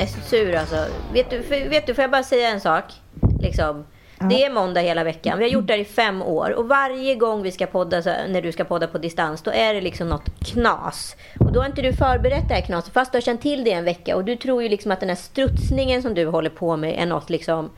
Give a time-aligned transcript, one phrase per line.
[0.00, 0.86] Är så sur alltså.
[1.12, 2.84] Vet du, för, vet du, får jag bara säga en sak?
[3.40, 3.84] Liksom.
[4.28, 5.38] Det är måndag hela veckan.
[5.38, 6.50] Vi har gjort det här i fem år.
[6.50, 9.74] Och varje gång vi ska podda, så, när du ska podda på distans, då är
[9.74, 11.16] det liksom något knas.
[11.38, 13.72] Och då har inte du förberett det här knaset, fast du har känt till det
[13.72, 14.16] en vecka.
[14.16, 17.06] Och du tror ju liksom att den här strutsningen som du håller på med är
[17.06, 17.70] något liksom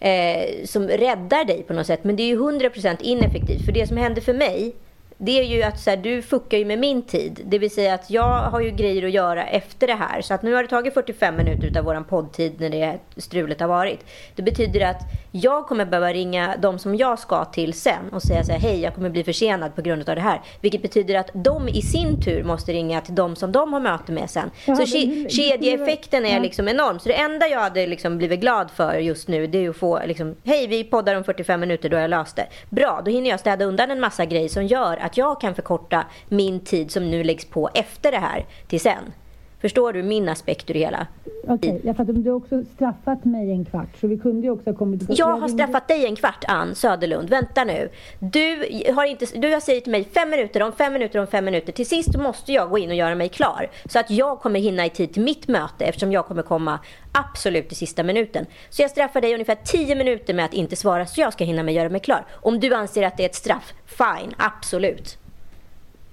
[0.00, 2.04] eh, som räddar dig på något sätt.
[2.04, 3.64] Men det är ju 100% ineffektivt.
[3.64, 4.74] För det som hände för mig,
[5.18, 7.40] det är ju att så här, du fuckar ju med min tid.
[7.44, 10.20] Det vill säga att jag har ju grejer att göra efter det här.
[10.22, 13.68] Så att nu har det tagit 45 minuter av vår poddtid när det strulet har
[13.68, 14.00] varit.
[14.34, 15.00] Det betyder att
[15.32, 18.80] jag kommer behöva ringa de som jag ska till sen och säga så här, hej
[18.80, 20.40] jag kommer bli försenad på grund av det här.
[20.60, 24.12] Vilket betyder att de i sin tur måste ringa till de som de har möte
[24.12, 24.50] med sen.
[24.66, 26.98] Ja, så ke- kedjeeffekten är liksom enorm.
[26.98, 30.00] Så det enda jag hade liksom blivit glad för just nu det är att få
[30.06, 32.46] liksom, hej vi poddar om 45 minuter, då har jag löst det.
[32.70, 36.06] Bra, då hinner jag städa undan en massa grejer som gör att jag kan förkorta
[36.28, 39.12] min tid som nu läggs på efter det här till sen.
[39.60, 41.06] Förstår du min aspekt ur det hela?
[41.48, 42.12] Okej, jag fattar.
[42.12, 45.02] Men du har också straffat mig en kvart, så vi kunde ju också ha kommit...
[45.08, 47.30] Jag har straffat dig en kvart, Ann Söderlund.
[47.30, 47.88] Vänta nu.
[48.18, 48.56] Du
[48.94, 51.72] har, inte, du har sagt till mig fem minuter, om fem minuter, om fem minuter.
[51.72, 53.70] Till sist måste jag gå in och göra mig klar.
[53.84, 56.78] Så att jag kommer hinna i tid till mitt möte eftersom jag kommer komma
[57.12, 58.46] absolut i sista minuten.
[58.70, 61.62] Så jag straffar dig ungefär tio minuter med att inte svara så jag ska hinna
[61.62, 62.26] med att göra mig klar.
[62.32, 65.18] Om du anser att det är ett straff, fine, absolut.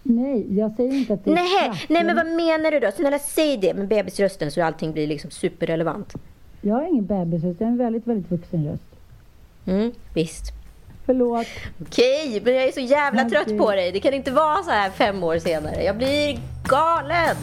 [0.03, 1.85] Nej, jag säger inte att det är Nej, straff.
[1.89, 2.91] nej men vad menar du då?
[2.91, 6.13] Snälla säg det med bebisrösten så allting blir liksom superrelevant.
[6.61, 8.83] Jag har ingen bebisröst, jag har en väldigt, väldigt vuxen röst.
[9.65, 10.43] Mm, visst.
[11.05, 11.47] Förlåt.
[11.81, 13.31] Okej, men jag är så jävla Okej.
[13.45, 13.91] trött på dig.
[13.91, 15.83] Det kan inte vara så här fem år senare.
[15.83, 17.35] Jag blir galen.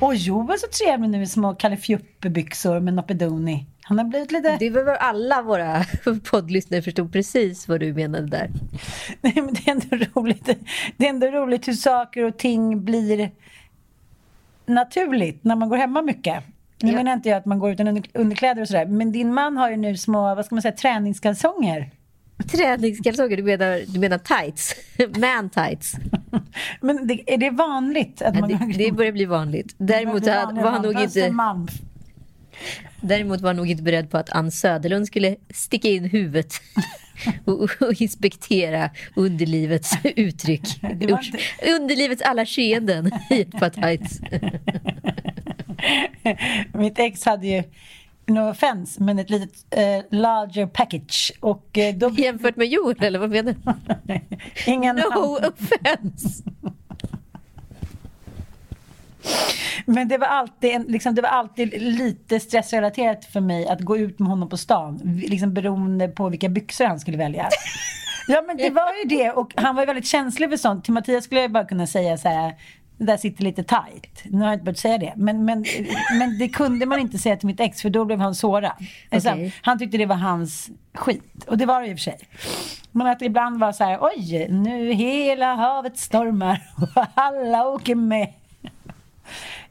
[0.00, 3.66] Och Joel så trevlig nu i små Kalle Fjuppe-byxor med Noppedoni.
[3.82, 4.56] Han har blivit lite...
[4.58, 5.84] Det var väl alla våra
[6.30, 8.50] poddlyssnare förstod precis vad du menade där.
[9.20, 10.48] Nej, men det är ändå roligt.
[10.96, 13.30] Det är ändå roligt hur saker och ting blir
[14.66, 16.44] naturligt när man går hemma mycket.
[16.82, 16.96] Nu Ja.
[16.96, 18.86] menar inte jag att man går utan under- underkläder och sådär.
[18.86, 21.90] Men din man har ju nu små, vad ska man säga, träningskalsonger.
[22.48, 24.74] Träningskalsonger, du menar, du menar tights?
[25.20, 25.94] Man tights.
[26.80, 28.22] Men det, är det vanligt?
[28.22, 29.74] Att Ja, man det, det börjar bli vanligt.
[29.78, 31.16] Däremot Det är var han nog vanligt.
[31.16, 31.30] inte...
[31.32, 31.68] Man.
[33.00, 36.54] Däremot var han nog inte beredd på att Ann Söderlund skulle sticka in huvudet
[37.44, 40.82] och, och inspektera underlivets uttryck.
[40.82, 41.38] Inte-
[41.76, 44.20] Underlivets alla skeenden i ett par tights.
[46.74, 47.62] Mitt ex hade ju,
[48.26, 51.32] no offense, men ett litet eh, larger package.
[51.40, 52.10] Och eh, då...
[52.16, 53.54] Jämfört med Joel, eller vad menar
[54.04, 54.20] du?
[54.72, 56.42] Ingen No offense!
[59.86, 64.18] Men det var, alltid liksom, det var alltid lite stressrelaterat för mig att gå ut
[64.18, 65.20] med honom på stan.
[65.28, 67.48] Liksom beroende på vilka byxor han skulle välja.
[68.28, 70.84] Ja men det var ju det och han var ju väldigt känslig för sånt.
[70.84, 72.54] Till Mattias skulle jag bara kunna säga så här.
[72.98, 74.22] Det där sitter lite tight.
[74.24, 75.12] Nu har jag inte börjat säga det.
[75.16, 75.64] Men, men,
[76.18, 78.72] men det kunde man inte säga till mitt ex för då blev han sårad.
[79.10, 79.54] Alltså, Okej.
[79.62, 81.44] Han tyckte det var hans skit.
[81.46, 82.18] Och det var det i och för sig.
[82.92, 86.62] Men att det ibland var så här, oj, nu hela havet stormar
[86.96, 88.32] och alla åker med.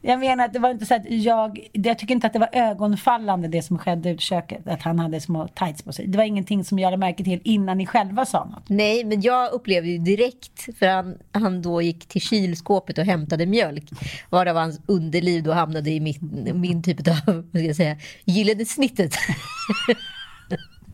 [0.00, 2.48] Jag menar att det var inte så att jag, jag tycker inte att det var
[2.52, 4.68] ögonfallande det som skedde ut i köket.
[4.68, 6.06] Att han hade små tights på sig.
[6.06, 8.68] Det var ingenting som jag lade märke till innan ni själva sa något.
[8.68, 13.46] Nej, men jag upplevde ju direkt, för han, han då gick till kylskåpet och hämtade
[13.46, 13.90] mjölk,
[14.30, 18.64] varav hans underliv då hamnade i min, min typ av, vad ska jag säga, gyllene
[18.64, 19.14] snittet.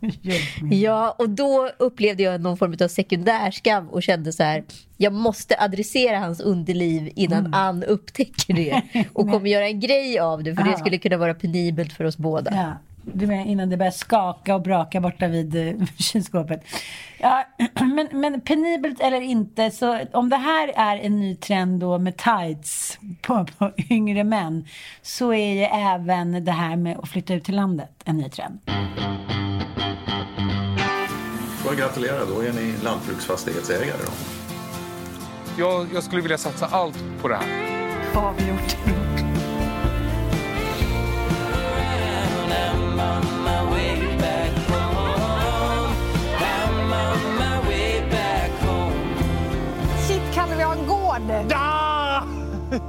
[0.71, 4.65] Ja, och då upplevde jag någon form av sekundärskam och kände så här,
[4.97, 7.55] jag måste adressera hans underliv innan Mm.
[7.55, 8.83] Ann upptäcker det
[9.13, 10.77] och kommer göra en grej av det, för det Ja.
[10.79, 12.51] skulle kunna vara penibelt för oss båda.
[12.55, 12.73] Ja,
[13.15, 16.65] du menar innan det börjar skaka och braka borta vid eh, kylskåpet.
[17.19, 17.45] Ja,
[17.95, 22.17] men, men penibelt eller inte, så om det här är en ny trend då med
[22.17, 24.67] tights på, på yngre män
[25.03, 28.59] så är ju även det här med att flytta ut till landet en ny trend.
[31.73, 34.13] Jag gratulera, då är ni lantbruksfastighetsägare då.
[35.59, 37.47] Jag, jag skulle vilja satsa allt på det här.
[38.15, 38.77] Avgjort.
[50.09, 51.47] Shit, kan vi ha en gård?
[51.51, 52.25] Ja!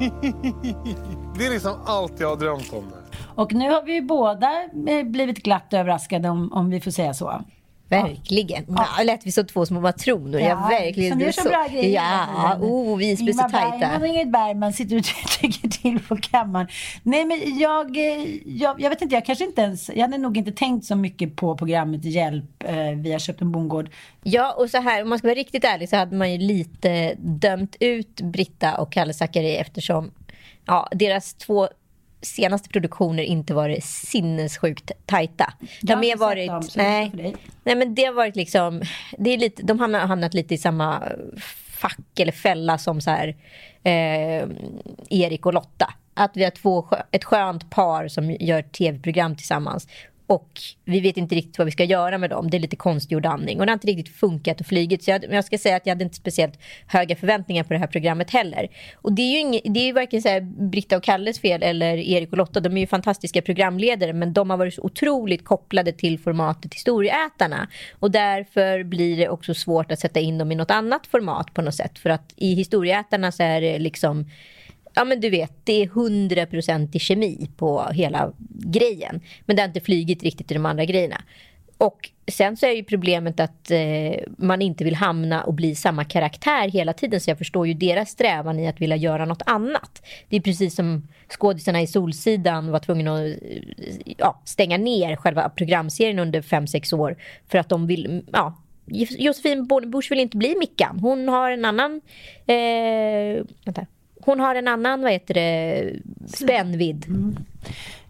[1.38, 2.92] Det är liksom allt jag har drömt om.
[3.36, 7.14] Och nu har vi ju båda eh, blivit glatt överraskade om, om vi får säga
[7.14, 7.44] så.
[7.90, 8.66] Verkligen.
[8.68, 9.04] Ja.
[9.04, 10.40] lät vi som två små matroner.
[10.40, 11.12] Ja, Ja, verkligen.
[11.12, 13.78] som gör är så bra grejer Ja, oh, vi är så Ingmar tajta.
[13.78, 15.04] Bergman och Ingrid Bergman sitter och
[15.42, 16.68] tycker till på kammaren.
[17.04, 20.38] Nej men jag, eh, jag, jag vet inte, jag kanske inte ens, jag hade nog
[20.38, 23.90] inte tänkt så mycket på programmet Hjälp, eh, vi har köpt en bondgård.
[24.24, 27.14] Ja, och så här, om man ska vara riktigt ärlig så hade man ju lite
[27.18, 30.12] dömt ut Britta och Kalle Zackari eftersom
[30.66, 31.68] ja, deras två
[32.24, 35.54] senaste produktioner inte varit sinnessjukt tajta.
[35.82, 38.82] Jag har sett dem, nej, nej, men det har varit liksom,
[39.18, 41.04] det är lite, de har hamnat lite i samma
[41.84, 43.36] fack eller fälla som så här
[43.84, 44.48] eh,
[45.10, 45.94] Erik och Lotta.
[46.14, 49.88] Att vi har två, ett skönt par som gör tv-program tillsammans.
[50.28, 50.50] Och
[50.86, 52.50] vi vet inte riktigt vad vi ska göra med dem.
[52.50, 53.60] Det är lite konstgjord andning.
[53.60, 55.04] Och det har inte riktigt funkat och flugit.
[55.04, 57.80] Så jag, men jag ska säga att jag hade inte speciellt höga förväntningar på det
[57.80, 58.68] här programmet heller.
[58.96, 61.64] Och det är ju, ing, det är ju varken så här Britta och Kalles fel
[61.64, 62.60] eller Erik och Lotta.
[62.60, 64.14] De är ju fantastiska programledare.
[64.14, 67.68] Men de har varit så otroligt kopplade till formatet Historieätarna.
[68.00, 71.62] Och därför blir det också svårt att sätta in dem i något annat format på
[71.62, 72.00] något sätt.
[72.00, 74.26] För att i Historieätarna så är det liksom
[74.94, 79.22] Ja men du vet, det är 100% i kemi på hela grejen.
[79.46, 81.22] Men det har inte flygit riktigt i de andra grejerna.
[81.78, 86.04] Och sen så är ju problemet att eh, man inte vill hamna och bli samma
[86.04, 87.20] karaktär hela tiden.
[87.20, 90.06] Så jag förstår ju deras strävan i att vilja göra något annat.
[90.30, 95.50] Det är precis som skådisarna i Solsidan var tvungna att eh, ja, stänga ner själva
[95.50, 97.18] programserien under 5-6 år.
[97.48, 98.58] För att de vill, ja,
[99.18, 101.00] Josefin Bornebusch vill inte bli Mickan.
[101.00, 102.02] Hon har en annan,
[102.48, 103.86] eh, vänta.
[104.26, 105.90] Hon har en annan, vad heter det,
[106.28, 107.06] spännvidd.
[107.08, 107.36] Mm.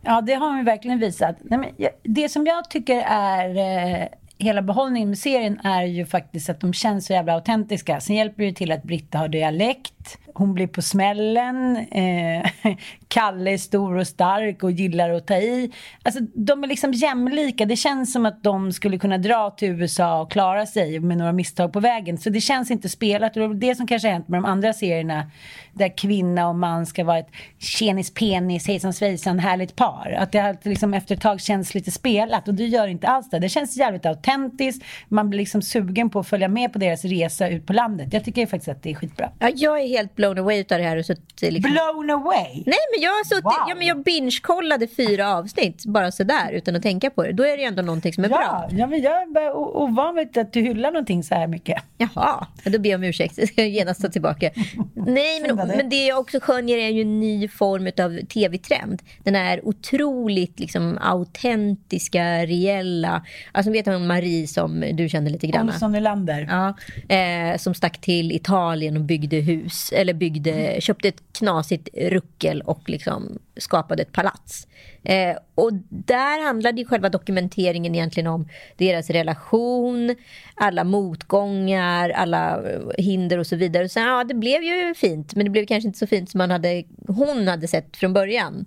[0.01, 1.36] Ja, det har hon verkligen visat.
[1.42, 4.07] Nej, men det som jag tycker är eh,
[4.38, 8.00] hela behållningen med serien är ju faktiskt att de känns så jävla autentiska.
[8.00, 9.93] Sen hjälper det ju till att Britta har dialekt.
[10.36, 11.78] Hon blir på smällen.
[11.78, 12.50] Eh,
[13.08, 15.72] Kalle är stor och stark och gillar att ta i.
[16.04, 17.66] Alltså, de är liksom jämlika.
[17.66, 21.32] Det känns som att de skulle kunna dra till USA och klara sig med några
[21.32, 22.18] misstag på vägen.
[22.18, 23.38] Så det känns inte spelat.
[23.38, 25.32] Och det är det som kanske har hänt med de andra serierna.
[25.74, 27.30] Där kvinna och man ska vara ett
[27.60, 30.16] tjenis penis, hejsan svejsan, härligt par.
[30.18, 32.48] Att det har liksom efter ett tag känns lite spelat.
[32.48, 33.40] Och det gör inte alls det.
[33.40, 34.86] Det känns jävligt autentiskt.
[35.08, 38.14] Man blir liksom sugen på att följa med på deras resa ut på landet.
[38.14, 39.30] Jag tycker faktiskt att det är skitbra.
[39.40, 40.97] Ja, jag är helt blown away utav det här.
[40.97, 41.71] Och suttit liksom...
[41.71, 42.54] Blown away!
[42.66, 43.54] Nej, men jag har suttit, Wow.
[43.69, 47.31] ja, men jag binge-kollade fyra avsnitt bara sådär utan att tänka på det.
[47.33, 48.80] Då är det ju ändå någonting som är Ja, bra.
[48.80, 51.83] ja, men jag är ovan vid att du hyllar någonting så här mycket.
[51.97, 53.38] Jaha, då ber jag om ursäkt.
[53.44, 54.50] Jag ska genast ta tillbaka.
[54.94, 59.02] Nej, men, men det jag också skönjer är ju en ny form av tv-trend.
[59.23, 63.26] Den är otroligt liksom, autentiska, reella.
[63.52, 65.68] Alltså vet hon Marie som du känner lite grann?
[65.69, 66.47] Olsson Nylander.
[66.50, 66.73] Ja,
[67.16, 72.90] eh, som stack till Italien och byggde hus, eller byggde, köpte ett knasigt ruckel och
[72.90, 74.68] liksom skapade ett palats.
[75.04, 78.47] Eh, och där handlade ju själva dokumenteringen egentligen om
[78.78, 80.16] deras relation,
[80.56, 83.83] alla motgångar, alla eh, hinder och så vidare.
[83.83, 86.37] Och Så ja, det blev ju fint, men det blev kanske inte så fint som
[86.37, 88.66] man hade, hon hade sett från början.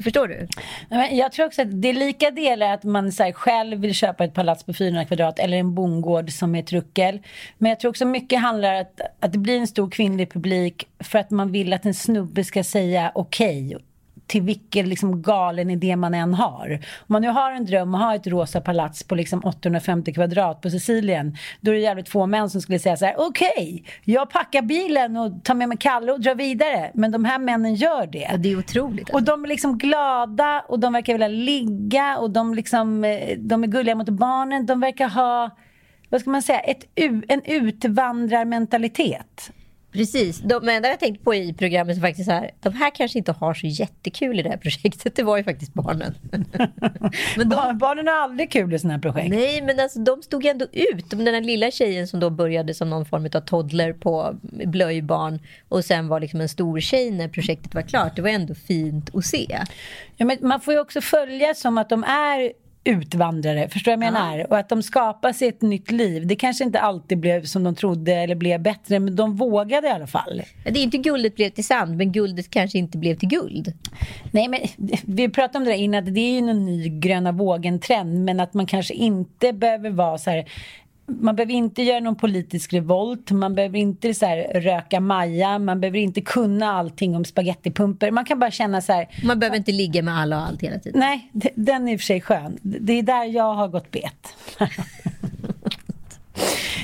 [0.00, 0.48] Förstår du?
[0.88, 3.94] Men Jag tror också att det är lika delar att man så här, själv vill
[3.94, 7.20] köpa ett palats på 400 kvadrat eller en bondgård som är ett ruckel.
[7.58, 10.88] Men jag tror också mycket handlar om att, att det blir en stor kvinnlig publik
[10.98, 13.76] för att man vill att en snubbe ska säga okej
[14.32, 16.78] till vilken liksom galen idé man än har.
[16.98, 20.60] Om man nu har en dröm att ha ett rosa palats på liksom 850 kvadrat
[20.60, 23.82] på Sicilien, då är det jävligt få män som skulle säga så här: okej, okay,
[24.04, 26.90] jag packar bilen och tar med mig Kalle och drar vidare.
[26.94, 28.30] Men de här männen gör det.
[28.32, 29.10] Och det är otroligt.
[29.10, 33.64] Och de är liksom glada och de verkar vilja ligga och de, liksom, eh, de
[33.64, 34.66] är gulliga mot barnen.
[34.66, 35.50] De verkar ha,
[36.10, 36.84] vad ska man säga, ett,
[37.28, 39.52] en utvandrarmentalitet.
[39.92, 40.40] Precis.
[40.40, 43.32] De enda jag tänkt på i programmet är faktiskt så här, de här kanske inte
[43.32, 45.16] har så jättekul i det här projektet.
[45.16, 46.14] Det var ju faktiskt barnen.
[47.36, 47.78] men de...
[47.78, 49.30] Barnen har aldrig kul i sådana här projekt.
[49.30, 51.10] Nej, men alltså, de stod ändå ut.
[51.10, 55.84] Den där lilla tjejen som då började som någon form av toddler på blöjbarn och
[55.84, 58.16] sen var liksom en stor tjej när projektet var klart.
[58.16, 59.58] Det var ändå fint att se.
[60.16, 62.52] Ja, men man får ju också följa som att de är
[62.84, 64.38] utvandrare, förstår du vad jag menar?
[64.38, 64.46] Ja.
[64.50, 66.26] Och att de skapar sig ett nytt liv.
[66.26, 69.90] Det kanske inte alltid blev som de trodde eller blev bättre, men de vågade i
[69.90, 70.42] alla fall.
[70.64, 73.72] Det är inte guldet blev till sand, men guldet kanske inte blev till guld.
[74.30, 74.60] Nej, men
[75.04, 78.40] vi pratade om det där innan, att det är ju en ny gröna vågen-trend, men
[78.40, 80.48] att man kanske inte behöver vara så här
[81.06, 85.80] man behöver inte göra någon politisk revolt, man behöver inte så här, röka Maja, man
[85.80, 88.10] behöver inte kunna allting om spagettipumper.
[88.10, 89.08] Man kan bara känna så här...
[89.24, 91.00] Man behöver inte ligga med alla och allt hela tiden.
[91.00, 92.58] Nej, den är i och för sig skön.
[92.62, 94.36] Det är där jag har gått bet.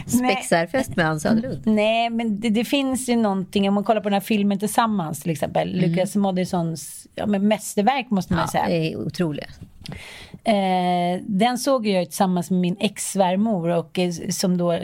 [0.07, 1.63] Spexarfest med Ann Söderlund.
[1.65, 5.21] Nej, men det, det, finns ju någonting, om man kollar på den här filmen Tillsammans
[5.21, 5.91] till exempel, mm.
[5.91, 8.69] Lukas Moodyssons ja, mästerverk måste man ja, säga.
[8.69, 9.61] det är otroligt.
[10.45, 14.79] Eh, den såg jag tillsammans med min ex-svärmor och eh, som då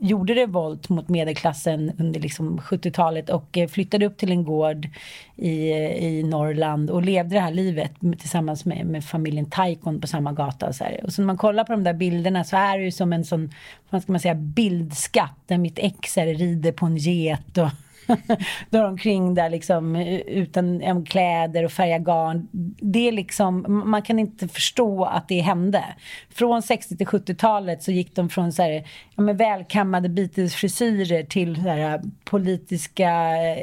[0.00, 4.88] gjorde revolt mot medelklassen under liksom 70-talet och eh, flyttade upp till en gård
[5.36, 10.06] i, eh, i Norrland och levde det här livet tillsammans med, med familjen Taikon på
[10.06, 10.68] samma gata.
[10.68, 11.00] Och så, här.
[11.04, 13.24] och så när man kollar på de där bilderna så är det ju som en
[13.24, 13.50] sån,
[13.90, 17.68] vad ska man säga, bildskatt där mitt ex är, rider på en get och
[18.70, 22.48] drar omkring där liksom utan kläder och färga garn.
[22.80, 25.84] Det är liksom, man kan inte förstå att det hände.
[26.34, 28.84] Från 60 till 70-talet så gick de från så här,
[29.16, 33.10] ja, men välkammade Beatles-frisyrer till så här, politiska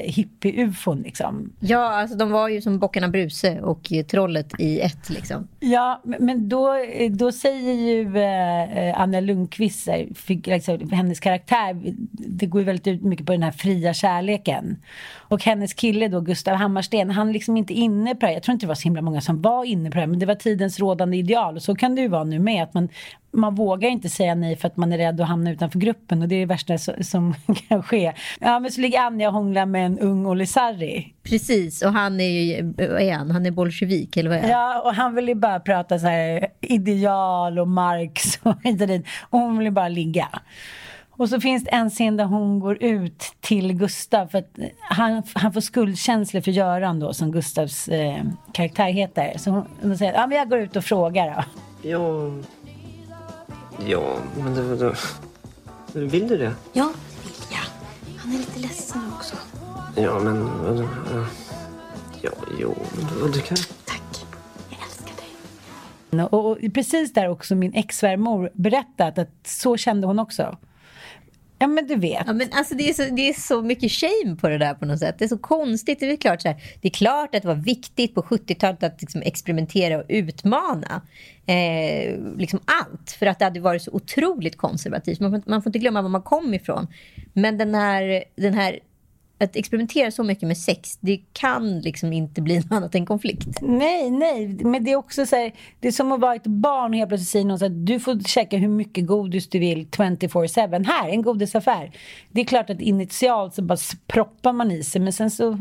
[0.03, 1.53] hippie-ufon liksom.
[1.59, 5.47] Ja, alltså de var ju som Bockarna Bruse och Trollet i ett liksom.
[5.59, 6.73] Ja, men då,
[7.09, 9.87] då säger ju eh, Anna Lundqvist,
[10.27, 14.36] liksom, hennes karaktär, det går ju väldigt mycket på den här fria kärleken.
[15.15, 18.53] Och hennes kille då, Gustav Hammarsten, han är liksom inte inne på det Jag tror
[18.53, 20.79] inte det var så himla många som var inne på det men det var tidens
[20.79, 21.55] rådande ideal.
[21.55, 22.89] Och så kan det ju vara nu med, att man,
[23.31, 26.27] man vågar inte säga nej för att man är rädd att hamna utanför gruppen och
[26.27, 27.35] det är det värsta som
[27.67, 28.13] kan ske.
[28.39, 31.13] Ja, men så ligger Anja och hånglar med en ung Olle Sarri.
[31.23, 33.31] Precis, och han är ju, vad är han?
[33.31, 34.51] Han är bolsjevik eller vad är han?
[34.51, 38.87] Ja, och han vill ju bara prata så här ideal och Marx och hit och
[38.87, 39.05] dit.
[39.29, 40.27] Och hon vill ju bara ligga.
[41.17, 44.57] Och så finns det en scen där hon går ut till Gustav för att
[44.89, 49.37] han, han får skuldkänslor för Göran då som Gustavs eh, karaktär heter.
[49.37, 51.43] Så hon, hon säger ja men jag går ut och frågar då.
[51.89, 52.31] Ja,
[53.87, 54.93] ja men det,
[55.93, 56.53] det, vill du det?
[56.73, 56.93] Ja,
[57.23, 58.17] det vill jag.
[58.17, 59.35] Han är lite ledsen också.
[59.95, 60.49] Ja men,
[62.21, 62.75] ja, jo,
[63.21, 63.57] men du kan...
[63.85, 64.25] Tack,
[64.69, 65.13] jag älskar
[66.11, 66.25] dig.
[66.25, 70.57] Och, och precis där också min ex-svärmor berättat att så kände hon också.
[71.59, 72.23] Ja men du vet.
[72.27, 74.85] Ja, men alltså, det, är så, det är så mycket shame på det där på
[74.85, 75.15] något sätt.
[75.19, 75.99] Det är så konstigt.
[75.99, 79.01] Det är klart, så här, det är klart att det var viktigt på 70-talet att
[79.01, 81.01] liksom, experimentera och utmana
[81.45, 83.11] eh, liksom allt.
[83.11, 85.19] För att det hade varit så otroligt konservativt.
[85.19, 86.87] Man, man får inte glömma var man kom ifrån.
[87.33, 88.79] Men den här, den här
[89.37, 93.61] att experimentera så mycket med sex, det kan liksom inte bli något annat än konflikt.
[93.61, 94.47] Nej, nej.
[94.47, 97.09] Men det är också så här, det är som att vara ett barn och helt
[97.09, 100.85] plötsligt säger någon så här, du får käka hur mycket godis du vill 24-7.
[100.85, 101.91] Här, en godisaffär.
[102.31, 103.77] Det är klart att initialt så bara
[104.07, 105.59] proppar man i sig, men sen så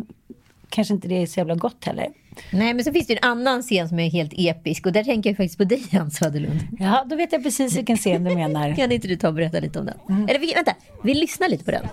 [0.68, 2.09] kanske inte det är så jävla gott heller.
[2.50, 5.31] Nej, men så finns det en annan scen som är helt episk och där tänker
[5.31, 6.61] jag faktiskt på dig, Hans Söderlund.
[6.78, 8.75] Ja, då vet jag precis vilken scen du menar.
[8.75, 9.99] kan inte du ta och berätta lite om den?
[10.09, 10.28] Mm.
[10.28, 10.75] Eller vänta,
[11.05, 11.88] vi lyssnar lite på den.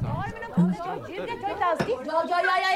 [0.58, 0.74] Mm.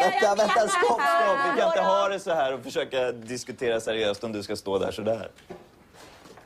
[0.01, 1.37] Vänta, vänta, stopp, stopp.
[1.55, 4.79] Vi kan inte ha det så här och försöka diskutera seriöst om du ska stå
[4.79, 5.29] där så där.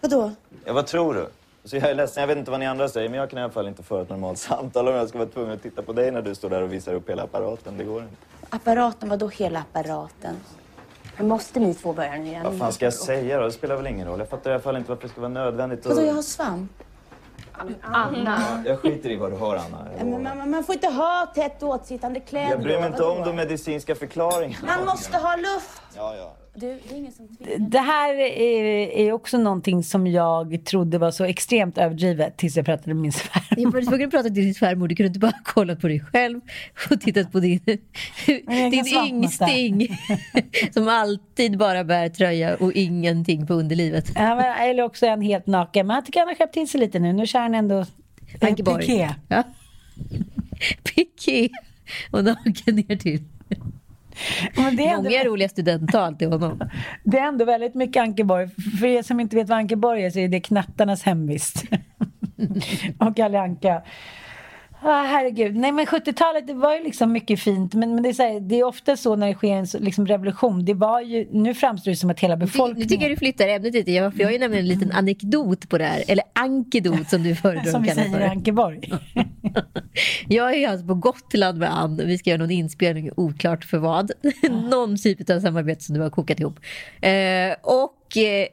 [0.01, 0.31] Vadå?
[0.65, 1.27] Ja, vad tror du?
[1.63, 3.41] Så jag är ledsen, jag vet inte vad ni andra säger, men jag kan i
[3.41, 5.93] alla fall inte föra ett normalt samtal om jag ska vara tvungen att titta på
[5.93, 7.77] dig när du står där och visar upp hela apparaten.
[7.77, 8.15] Det går inte.
[8.49, 9.09] Apparaten?
[9.09, 10.35] Vadå hela apparaten?
[11.21, 12.43] Men måste ni två börja nu igen?
[12.43, 13.45] Vad fan ska jag säga då?
[13.45, 14.19] Det spelar väl ingen roll.
[14.19, 15.85] Jag fattar i alla fall inte varför det ska vara nödvändigt.
[15.85, 16.71] Vadå, jag har svamp?
[17.81, 18.63] Anna.
[18.65, 19.87] Jag skiter i vad du har, Anna.
[20.03, 22.49] Men man, man får inte ha tätt åtsittande kläder.
[22.49, 24.67] Jag bryr mig inte om de medicinska förklaringarna.
[24.77, 25.80] Man måste ha luft.
[25.95, 26.37] Ja, ja.
[26.53, 31.11] Du, det är ingen som Det här är, är också någonting som jag trodde var
[31.11, 33.63] så extremt överdrivet tills jag pratade med min svärmor.
[33.63, 34.87] Jag var tvungen att prata till din svärmor.
[34.87, 36.41] Du kunde inte bara kolla på dig själv
[36.91, 37.59] och tittat på din,
[38.45, 39.97] din yngsting
[40.73, 44.11] som alltid bara bär tröja och ingenting på underlivet.
[44.15, 45.87] Ja, men, eller också han helt naken.
[45.87, 47.13] Men jag tycker han har skärpt till sig lite nu.
[47.13, 47.85] Nu kör han ändå
[48.41, 48.85] Ankeborg.
[48.85, 49.09] piké.
[49.27, 49.43] Ja.
[50.83, 51.49] Piké
[52.11, 53.23] och naken ner till.
[54.55, 56.69] Men det är ändå- Många roliga studenttal till honom.
[57.03, 58.49] Det är ändå väldigt mycket Ankeborg.
[58.79, 61.63] För er som inte vet vad Ankeborg är så är det knattarnas hemvist.
[62.99, 63.81] och Kalle Anka.
[64.83, 65.55] Ah, herregud.
[65.55, 68.39] Nej men 70-talet det var ju liksom mycket fint men, men det, är så här,
[68.39, 70.65] det är ofta så när det sker en liksom, revolution.
[70.65, 72.89] Det var ju, nu framstår det som att hela Nu befolkningen...
[72.89, 73.91] tycker jag du flyttar ämnet lite.
[73.91, 76.03] Jag, för jag har ju nämligen en liten anekdot på det här.
[76.07, 78.23] Eller ankedot som du föredrar Som vi säger i.
[78.23, 78.79] Ankeborg.
[80.27, 82.01] Jag är ju alltså på Gotland med Ann.
[82.05, 84.11] Vi ska göra någon inspelning, oklart för vad.
[84.71, 86.59] någon typ av samarbete som du har kokat ihop.
[87.01, 87.11] Eh,
[87.61, 88.47] och eh,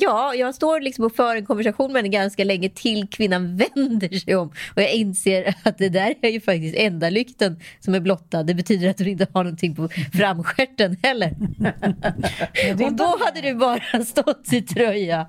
[0.00, 4.18] ja, jag står liksom och för en konversation med henne ganska länge till kvinnan vänder
[4.18, 4.48] sig om.
[4.48, 8.42] Och jag inser att det där är ju faktiskt enda lykten som är blottad.
[8.42, 11.34] Det betyder att hon inte har någonting på framstjärten heller.
[12.84, 15.26] och då hade du bara stått i tröja.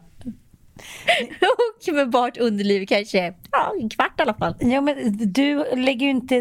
[1.90, 4.56] och med bart underliv kanske ja, en kvart i alla fall.
[4.60, 6.36] Ja, men du lägger ju inte,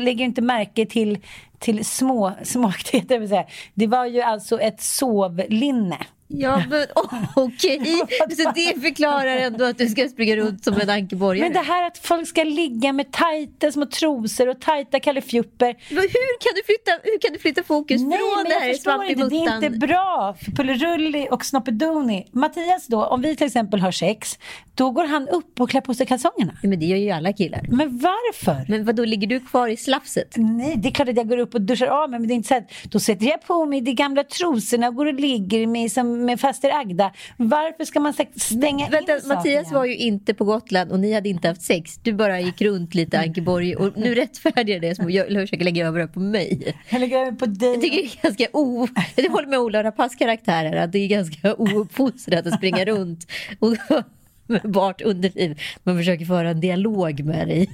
[0.00, 1.18] lägger inte märke till,
[1.58, 2.32] till små
[3.28, 3.46] säga.
[3.74, 5.98] Det var ju alltså ett sovlinne.
[6.28, 6.86] Ja, men
[7.36, 8.02] okej.
[8.36, 11.48] Så det förklarar ändå att du ska springa runt som en ankeborgare.
[11.48, 15.76] Men det här att folk ska ligga med tajta små trosor och tajta kallefjupper.
[15.88, 18.90] Hur kan du flytta, hur kan du flytta fokus Nej, från det här inte.
[18.90, 19.64] Det är svampimuttan?
[19.64, 22.26] inte bra för Pullerulli och Snoppedoni.
[22.32, 24.38] Mattias då, om vi till exempel har sex,
[24.74, 26.52] då går han upp och klär på sig kalsongerna.
[26.62, 27.66] Ja, men det gör ju alla killar.
[27.68, 28.64] Men varför?
[28.68, 30.34] Men vad då ligger du kvar i slafset?
[30.36, 32.36] Nej, det är klart att jag går upp och duschar av mig, men det är
[32.36, 35.66] inte så att då sätter jag på mig de gamla trosorna och går och ligger
[35.66, 37.12] med, som, med faster Agda.
[37.36, 39.36] Varför ska man stänga Vänta, in saker?
[39.36, 41.98] Mattias var ju inte på Gotland och ni hade inte haft sex.
[42.02, 46.00] Du bara gick runt lite Ankeborg och nu rättfärdigar det som jag försöker lägga över
[46.00, 46.76] det på mig.
[46.88, 47.72] Jag lägger över på dig.
[47.72, 48.88] Jag tycker det är ganska o...
[49.16, 53.26] Jag håller med Ola Rapaces karaktär här, att det är ganska ouppfostrat att springa runt
[53.58, 53.76] och
[54.46, 55.60] med bart underliv.
[55.82, 57.68] Man försöker föra en dialog med dig.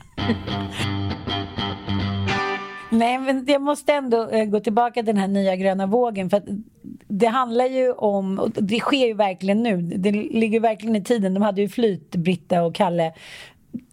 [2.91, 6.31] Nej, men jag måste ändå eh, gå tillbaka till den här nya gröna vågen.
[6.31, 6.45] För att
[7.09, 11.35] det handlar ju om, och det sker ju verkligen nu, det ligger verkligen i tiden.
[11.35, 13.13] De hade ju flyt, Britta och Kalle.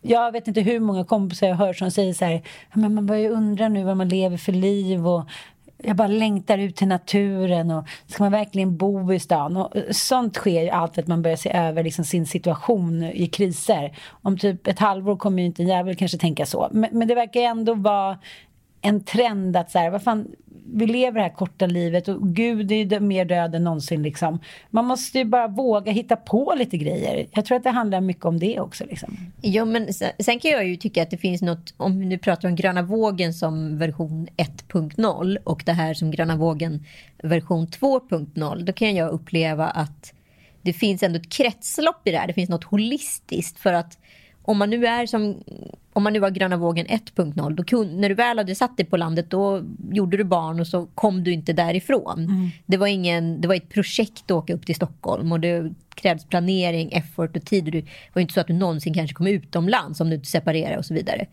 [0.01, 2.41] Jag vet inte hur många kompisar jag hör som säger så här,
[2.73, 5.29] men man börjar ju undra nu vad man lever för liv och
[5.83, 9.57] jag bara längtar ut till naturen och ska man verkligen bo i stan?
[9.57, 11.03] Och sånt sker ju alltid.
[11.03, 13.97] att man börjar se över liksom sin situation i kriser.
[14.21, 16.67] Om typ ett halvår kommer ju inte en jävel kanske tänka så.
[16.71, 18.17] Men, men det verkar ju ändå vara
[18.87, 20.27] en trend att så här, vad fan,
[20.73, 24.39] vi lever det här korta livet och gud är ju mer död än någonsin liksom.
[24.69, 27.27] Man måste ju bara våga hitta på lite grejer.
[27.31, 29.17] Jag tror att det handlar mycket om det också liksom.
[29.41, 32.17] Ja, men sen, sen kan jag ju tycka att det finns något, om vi nu
[32.17, 36.85] pratar om gröna vågen som version 1.0 och det här som gröna vågen
[37.23, 40.13] version 2.0, då kan jag uppleva att
[40.61, 42.27] det finns ändå ett kretslopp i det här.
[42.27, 43.97] Det finns något holistiskt för att
[44.47, 45.43] om man nu är som
[45.93, 48.85] om man nu var gröna vågen 1.0, då kun, när du väl hade satt dig
[48.85, 52.51] på landet då gjorde du barn och så kom du inte därifrån.
[52.65, 56.25] Det, var ingen, det var ett projekt att åka upp till Stockholm och det krävs
[56.25, 57.65] planering, effort och tid.
[57.65, 60.77] Och det var inte så att du någonsin kanske kom utomlands om du inte separerade
[60.77, 61.25] och så vidare.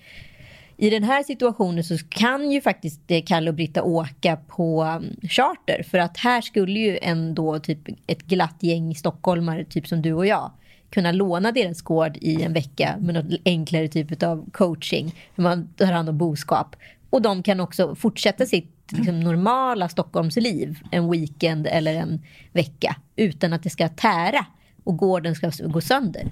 [0.77, 5.29] I den här situationen så kan ju faktiskt eh, Kalle och Britta åka på um,
[5.29, 10.13] charter för att här skulle ju ändå typ ett glatt gäng stockholmare, typ som du
[10.13, 10.51] och jag,
[10.95, 15.15] kunna låna deras gård i en vecka med något enklare typ av coaching.
[15.35, 16.77] Hur man tar hand om boskap.
[17.11, 23.53] Och de kan också fortsätta sitt liksom, normala Stockholmsliv en weekend eller en vecka utan
[23.53, 24.47] att det ska tära
[24.85, 26.31] och gården ska gå sönder.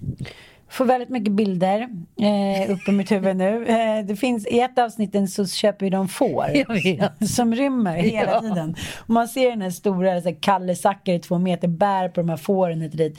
[0.69, 1.81] Får väldigt mycket bilder
[2.21, 3.67] eh, upp i mitt huvud nu.
[3.67, 8.41] Eh, det finns, I ett avsnitt så köper ju de får som rymmer hela Ja.
[8.41, 8.77] tiden.
[8.99, 12.29] Och man ser den här stora så här, Kalle Zackari, två meter, bär på de
[12.29, 13.19] här fåren hit och dit.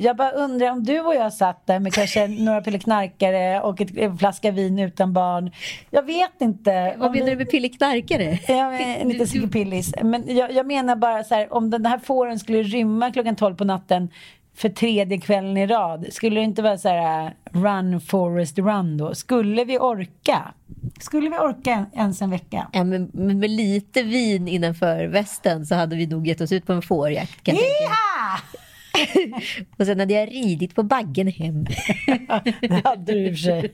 [0.00, 3.96] Jag bara undrar om du och jag satt där med kanske några pilleknarkare och ett,
[3.96, 5.50] en flaska vin utan barn.
[5.90, 6.94] Jag vet inte.
[6.98, 8.38] Vad vi- menar du med pilleknarkare?
[8.48, 10.02] Ja, men lite Sigge-Pillis.
[10.02, 13.54] Men jag, jag menar bara så här, om den här fåren skulle rymma klockan 12
[13.56, 14.08] på natten
[14.56, 18.96] för tredje kvällen i rad, skulle det inte vara så här äh, run Forest run
[18.96, 19.14] då?
[19.14, 20.54] Skulle vi orka?
[21.00, 22.66] Skulle vi orka en, ens en vecka?
[22.72, 26.66] Ja, men, men med lite vin innanför västen så hade vi nog gett oss ut
[26.66, 27.42] på en fårjakt.
[27.44, 27.56] kan!
[29.78, 31.64] och sen hade jag ridit på baggen hem.
[32.60, 33.72] Det hade du i och för sig.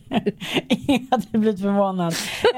[0.69, 2.15] Ingen hade blivit förvånad.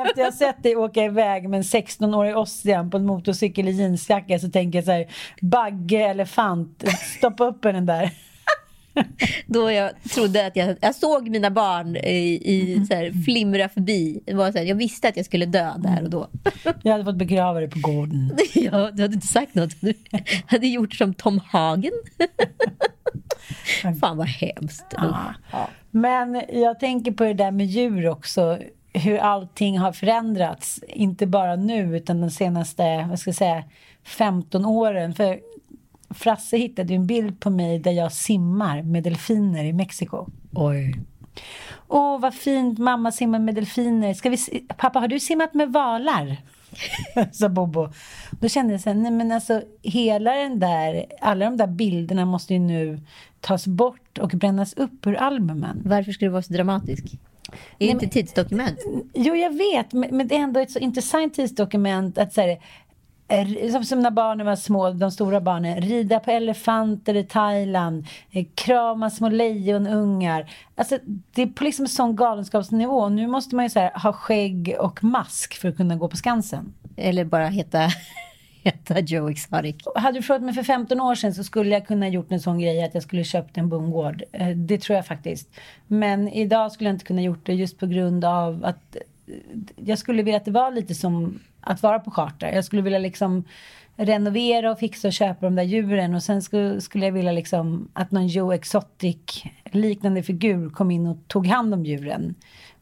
[0.06, 4.38] Efter jag sett dig åka iväg med en 16-årig Ossian på en motorcykel i jeansjacka
[4.38, 5.06] så tänker jag så här,
[5.40, 6.84] bagge, elefant,
[7.18, 8.10] stoppa upp den där.
[9.46, 14.20] Då jag trodde att jag, jag såg mina barn i, i så här, flimra förbi.
[14.26, 16.28] Det var så här, jag visste att jag skulle dö där och då.
[16.82, 18.36] Jag hade fått begrava dig på gården.
[18.54, 19.80] Ja, du hade inte sagt något.
[19.80, 19.94] Du
[20.46, 21.92] hade gjort som Tom Hagen.
[24.00, 24.84] Fan vad hemskt.
[24.96, 25.34] Ja.
[25.90, 28.58] Men jag tänker på det där med djur också.
[28.92, 30.80] Hur allting har förändrats.
[30.88, 33.64] Inte bara nu utan de senaste, vad ska jag säga,
[34.04, 35.14] 15 åren.
[35.14, 35.38] För
[36.10, 40.26] Frasse hittade ju en bild på mig där jag simmar med delfiner i Mexiko.
[40.52, 40.94] Oj.
[41.88, 42.78] Åh, vad fint.
[42.78, 44.14] Mamma simmar med delfiner.
[44.14, 44.36] Ska vi,
[44.76, 46.36] Pappa, har du simmat med valar?
[47.32, 47.88] sa Bobo.
[48.40, 52.24] Då kände jag så här, nej men alltså hela den där, alla de där bilderna
[52.24, 53.00] måste ju nu
[53.40, 55.82] tas bort och brännas upp ur albumen.
[55.84, 57.04] Varför skulle du vara så dramatisk?
[57.78, 58.78] Är det inte tidsdokument?
[59.14, 62.58] Jo, jag vet, men, men det är ändå ett så intressant tidsdokument att så här,
[63.72, 68.46] som, som när barnen var små, de stora barnen, rida på elefanter i Thailand, eh,
[68.54, 70.50] krama små lejonungar.
[70.74, 70.98] Alltså,
[71.34, 73.08] det är på liksom sån galenskapsnivå.
[73.08, 76.16] Nu måste man ju så här, ha skägg och mask för att kunna gå på
[76.16, 76.72] Skansen.
[76.96, 77.88] Eller bara heta,
[78.64, 79.76] heta Joe Exotic.
[79.94, 82.58] Hade du frågat mig för 15 år sedan så skulle jag kunna gjort en sån
[82.58, 84.22] grej att jag skulle köpt en bondgård.
[84.32, 85.48] Eh, Det tror jag faktiskt.
[85.86, 89.32] Men idag skulle jag inte kunna gjort det just på grund av att eh,
[89.76, 92.52] jag skulle vilja att det var lite som att vara på charter.
[92.52, 93.44] Jag skulle vilja liksom
[93.96, 97.88] renovera och fixa och köpa de där djuren och sen skulle, skulle jag vilja liksom
[97.92, 102.34] att någon Joe Exotic liknande figur kom in och tog hand om djuren.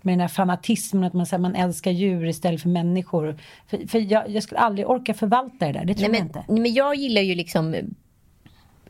[0.02, 3.36] Med den här fanatismen att man, här, man älskar djur istället för människor.
[3.66, 6.26] För, för jag, jag skulle aldrig orka förvalta det där, det tror Nej, jag men,
[6.26, 6.44] inte.
[6.48, 7.76] nej, men jag gillar ju liksom,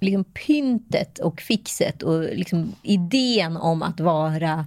[0.00, 4.66] liksom pyntet och fixet och liksom idén om att vara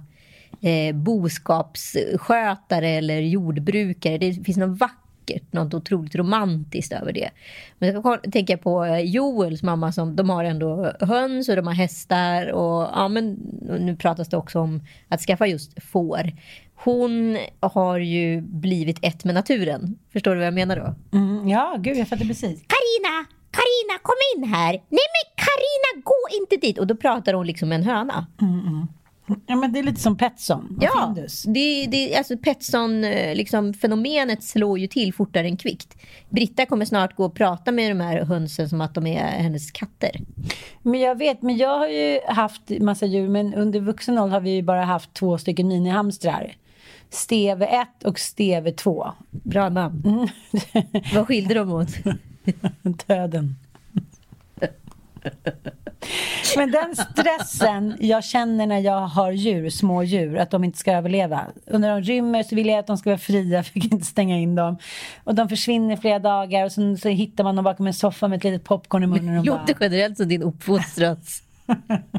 [0.60, 4.18] eh, boskapsskötare eller jordbrukare.
[4.18, 4.99] Det finns något vackert,
[5.50, 7.30] något otroligt romantiskt över det.
[7.78, 11.66] Men jag kan tänka på eh, Joels mamma som de har ändå höns och de
[11.66, 13.32] har hästar och ja men
[13.80, 16.32] nu pratas det också om att skaffa just får.
[16.74, 19.98] Hon har ju blivit ett med naturen.
[20.12, 21.16] Förstår du vad jag menar då?
[21.18, 22.64] Mm, ja, gud jag fattar precis.
[22.66, 24.72] Karina, Karina kom in här.
[24.72, 26.78] Nej men Karina gå inte dit.
[26.78, 28.26] Och då pratar hon liksom med en höna.
[29.46, 31.42] Ja, men det är lite som Petson och Ja, Findus.
[31.42, 35.96] det, det, alltså Petson, eh, liksom, fenomenet slår ju till fortare än kvickt.
[36.28, 39.70] Britta kommer snart gå och prata med de här hönsen som att de är hennes
[39.70, 40.10] katter.
[40.82, 44.40] Men jag vet, men jag har ju haft massa djur, men under vuxen ålder har
[44.40, 46.56] vi ju bara haft två stycken minihamstrar.
[47.10, 49.12] Steve 1 och Steve 2.
[49.30, 50.28] Bra namn.
[51.14, 51.88] Vad skilde de åt?
[53.06, 53.54] Döden.
[56.56, 60.92] Men den stressen jag känner när jag har djur, små djur, att de inte ska
[60.92, 61.46] överleva.
[61.72, 63.92] Och när de rymmer så vill jag att de ska vara fria, för jag kan
[63.92, 64.78] inte stänga in dem.
[65.24, 68.36] Och de försvinner flera dagar och sen så hittar man dem bakom en soffa med
[68.36, 69.60] ett litet popcorn i munnen och bara...
[69.60, 71.42] Låter generellt som din uppfostrans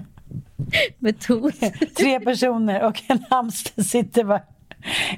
[0.99, 1.53] metod.
[1.97, 4.41] Tre personer och en hamster sitter bara...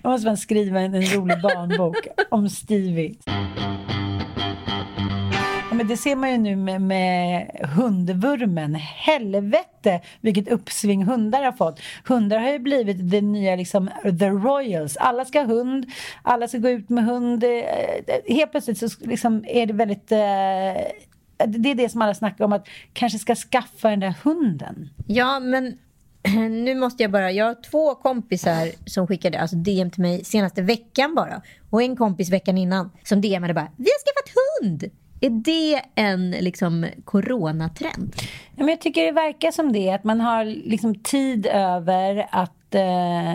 [0.03, 3.15] Jag måste bara skriva en, en rolig barnbok om Stevie.
[5.73, 8.75] Ja, men det ser man ju nu med, med hundvurmen.
[8.75, 11.79] Helvete vilket uppsving hundar har fått.
[12.05, 14.97] Hundar har ju blivit det nya liksom the royals.
[14.97, 15.85] Alla ska ha hund,
[16.21, 17.43] alla ska gå ut med hund.
[17.43, 20.17] Eh, eh, helt plötsligt så liksom är det väldigt eh,
[21.47, 24.89] det är det som alla snackar om, att kanske ska skaffa den där hunden.
[25.07, 25.77] Ja, men
[26.63, 27.31] nu måste jag bara...
[27.31, 31.41] Jag har två kompisar som skickade alltså DM till mig senaste veckan bara.
[31.69, 34.91] Och en kompis veckan innan som DMade bara “Vi har skaffat hund!”
[35.23, 38.15] Är det en liksom coronatrend?
[38.55, 42.75] Ja, men jag tycker det verkar som det, att man har liksom tid över att,
[42.75, 43.33] eh,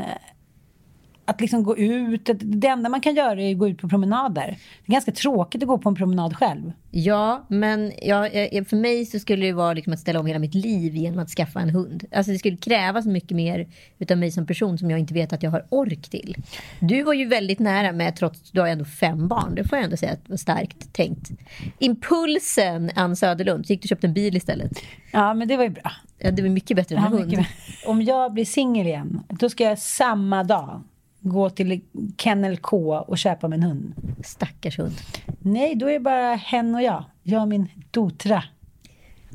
[1.29, 2.31] att liksom gå ut.
[2.41, 4.59] Det enda man kan göra är att gå ut på promenader.
[4.87, 6.73] Det är ganska tråkigt att gå på en promenad själv.
[6.91, 10.39] Ja, men ja, eh, för mig så skulle det vara liksom att ställa om hela
[10.39, 12.05] mitt liv genom att skaffa en hund.
[12.13, 15.43] Alltså det skulle krävas mycket mer utav mig som person som jag inte vet att
[15.43, 16.37] jag har ork till.
[16.81, 19.55] Du var ju väldigt nära med, trots att du har ändå fem barn.
[19.55, 21.31] Det får jag ändå säga att det var starkt tänkt.
[21.79, 24.73] Impulsen, Ann Söderlund, så gick du och köpte en bil istället.
[25.13, 25.93] Ja, men det var ju bra.
[26.19, 27.45] Ja, det var mycket bättre än Ja, en hund.
[27.87, 30.83] Om jag blir singel igen, då ska jag samma dag
[31.29, 31.81] gå till
[32.19, 33.95] Kennel K och köpa mig en hund.
[34.25, 34.95] Stackars hund.
[35.41, 37.05] Nej, då är det bara hen och jag.
[37.23, 38.45] Jag och min dotra.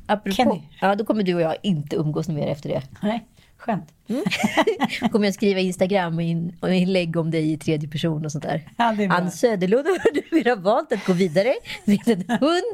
[0.05, 0.61] Apropå, Kenny.
[0.81, 2.81] ja, då kommer du och jag inte umgås mer efter det.
[3.01, 3.25] Nej,
[3.57, 3.93] skönt.
[5.11, 8.43] kommer jag skriva Instagram och in- och inlägg om dig i tredje person och sånt
[8.43, 8.69] där.
[8.77, 9.13] Ja.
[9.13, 9.87] Ann Söderlund,
[10.45, 11.53] har valt att gå vidare
[11.85, 12.73] med en hund.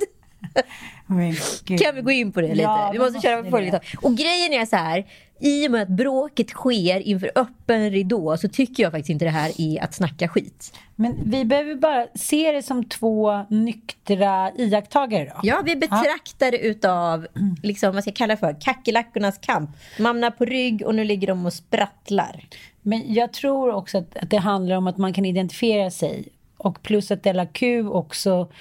[1.80, 2.62] Kan vi gå in på det lite?
[2.62, 3.80] Ja, vi då måste köra måste på lite.
[4.02, 5.06] Och grejen är så här.
[5.40, 9.32] I och med att bråket sker inför öppen ridå så tycker jag faktiskt inte det
[9.32, 10.74] här är att snacka skit.
[10.96, 15.40] Men vi behöver bara se det som två nyktra iakttagare då.
[15.44, 17.28] Ja, vi betraktar det utav,
[17.64, 19.70] liksom, vad ska jag kalla det för, kackerlackornas kamp.
[19.98, 22.48] De hamnar på rygg och nu ligger de och sprattlar.
[22.82, 26.28] Men jag tror också att, att det handlar om att man kan identifiera sig.
[26.58, 28.52] Och plus att Della Q också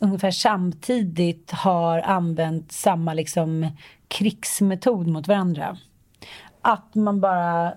[0.00, 3.68] ungefär samtidigt har använt samma liksom
[4.14, 5.78] krigsmetod mot varandra.
[6.60, 7.74] Att man bara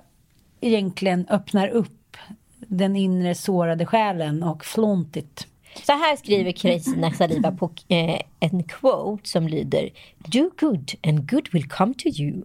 [0.61, 2.17] egentligen öppnar upp
[2.59, 5.47] den inre sårade själen och flontigt.
[5.85, 11.49] Så här skriver Kristina Saliba på eh, en quote som lyder Do good and good
[11.51, 12.43] will come to you.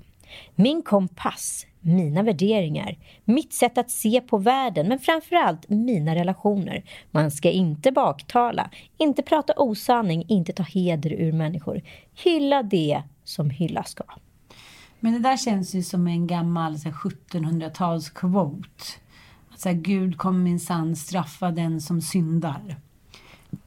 [0.54, 6.84] Min kompass, mina värderingar, mitt sätt att se på världen men framförallt mina relationer.
[7.10, 11.82] Man ska inte baktala, inte prata osanning, inte ta heder ur människor.
[12.24, 14.04] Hylla det som hyllas ska.
[15.00, 18.84] Men det där känns ju som en gammal 1700-tals quote.
[19.50, 22.76] Att så här, Gud kommer minsann straffa den som syndar.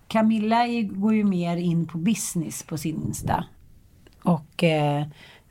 [0.08, 3.46] Camilla går ju mer in på business på sin Insta.
[4.24, 5.08] Och eh,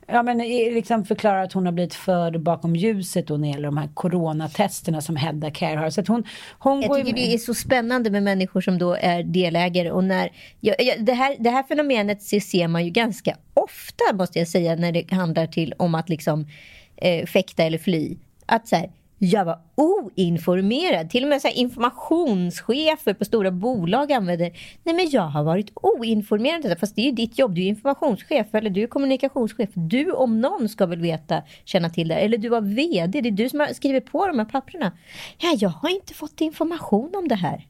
[0.07, 3.65] ja, men liksom förklarar att hon har blivit förd bakom ljuset då när det gäller
[3.65, 5.89] de här coronatesterna som Hedda Care har.
[5.89, 6.23] Så hon,
[6.59, 9.91] hon Jag tycker det är så spännande med människor som då är delägare.
[9.91, 14.03] Och när, ja, ja, det, här, det här fenomenet se- ser man ju ganska ofta,
[14.13, 16.47] måste jag säga, när det handlar till om att liksom
[16.95, 18.15] eh, fäkta eller fly.
[18.45, 21.09] Att så här, jag var oinformerad.
[21.09, 24.51] Till och med så informationschefer på stora bolag använder
[24.83, 26.55] Nej men jag har varit oinformerad.
[26.55, 27.55] om detta." Fast det är ju ditt jobb.
[27.55, 29.69] Du är informationschef eller du är kommunikationschef.
[29.73, 32.15] Du om någon ska väl veta, känna till det.
[32.15, 33.21] Eller du var VD.
[33.21, 34.91] Det är du som har skrivit på de här papperna.
[35.37, 37.67] Ja, jag har inte fått information om det här.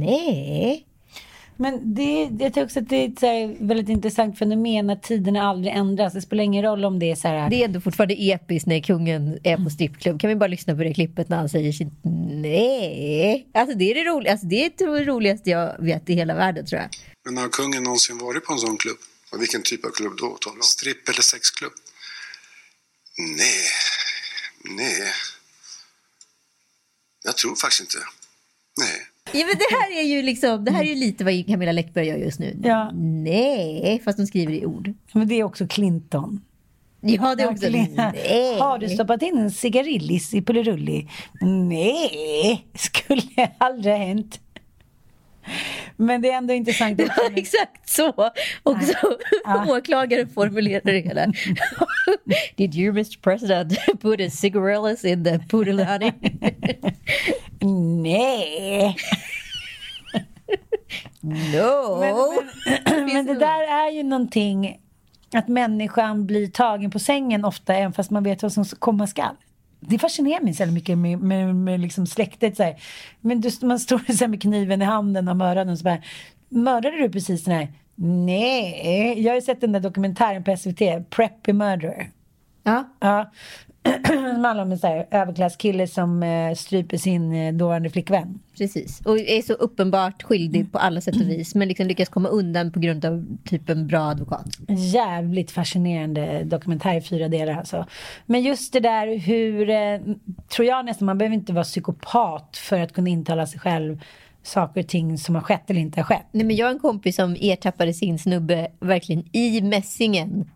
[0.00, 0.86] Nej.
[1.60, 5.02] Men det, jag tycker också att det är ett så här väldigt intressant fenomen att
[5.02, 6.12] tiderna aldrig ändras.
[6.12, 7.50] Det spelar ingen roll om det är så här...
[7.50, 10.20] Det är ändå fortfarande episkt när kungen är på strippklubb.
[10.20, 11.92] Kan vi bara lyssna på det klippet när han säger sitt
[12.42, 13.50] nej?
[13.54, 16.66] Alltså det är det roligaste, alltså, det är det roligaste jag vet i hela världen
[16.66, 16.90] tror jag.
[17.24, 18.98] Men har kungen någonsin varit på en sån klubb?
[19.32, 20.38] Och vilken typ av klubb då?
[20.62, 21.72] Stripp eller sexklubb?
[23.18, 23.64] Nej,
[24.76, 25.12] nej.
[27.24, 27.98] Jag tror faktiskt inte.
[28.78, 29.09] Nej.
[29.32, 32.06] Ja, men det här är ju liksom, det här är ju lite vad Camilla Läckberg
[32.06, 32.56] gör just nu.
[32.62, 32.90] Ja.
[32.94, 34.92] Nej, fast hon skriver i ord.
[35.12, 36.40] Men det är också Clinton.
[37.00, 38.58] Ja, det är också nej.
[38.58, 41.08] Har du stoppat in en cigarillis i Pullerulli?
[41.40, 43.22] Nej, skulle
[43.58, 44.40] aldrig ha hänt.
[45.96, 46.98] Men det är ändå intressant.
[46.98, 48.30] Det var exakt så
[48.62, 48.92] också
[49.68, 51.26] åklagaren formulerar det hela.
[52.56, 56.12] Did you Mr President put a cigarillas in the pudelani?
[57.60, 58.96] Nej.
[61.22, 62.00] No.
[62.00, 62.14] Men,
[62.84, 64.80] men, men det där är ju någonting
[65.34, 69.36] att människan blir tagen på sängen ofta även fast man vet vad som komma skall.
[69.80, 72.56] Det fascinerar mig så mycket med, med, med liksom släktet.
[72.56, 72.82] Så här.
[73.20, 76.02] Men du, man står så med kniven i handen och mördaren och så bara
[76.48, 77.68] Mördade du precis den här?
[77.94, 82.10] Nej, jag har ju sett den där dokumentären på SVT, Preppy Murderer.
[82.62, 82.88] Ja.
[83.00, 83.30] ja.
[84.06, 88.40] Som handlar om en så här överklasskille som eh, stryper sin eh, dåvarande flickvän.
[88.58, 92.28] Precis, och är så uppenbart skyldig på alla sätt och vis men liksom lyckas komma
[92.28, 94.46] undan på grund av typ en bra advokat.
[94.68, 97.86] Jävligt fascinerande dokumentär i fyra delar alltså.
[98.26, 100.16] Men just det där hur, eh,
[100.48, 104.00] tror jag nästan, man behöver inte vara psykopat för att kunna intala sig själv
[104.42, 106.26] saker och ting som har skett eller inte har skett.
[106.32, 110.50] Nej, men jag har en kompis som ertappade sin snubbe verkligen i mässingen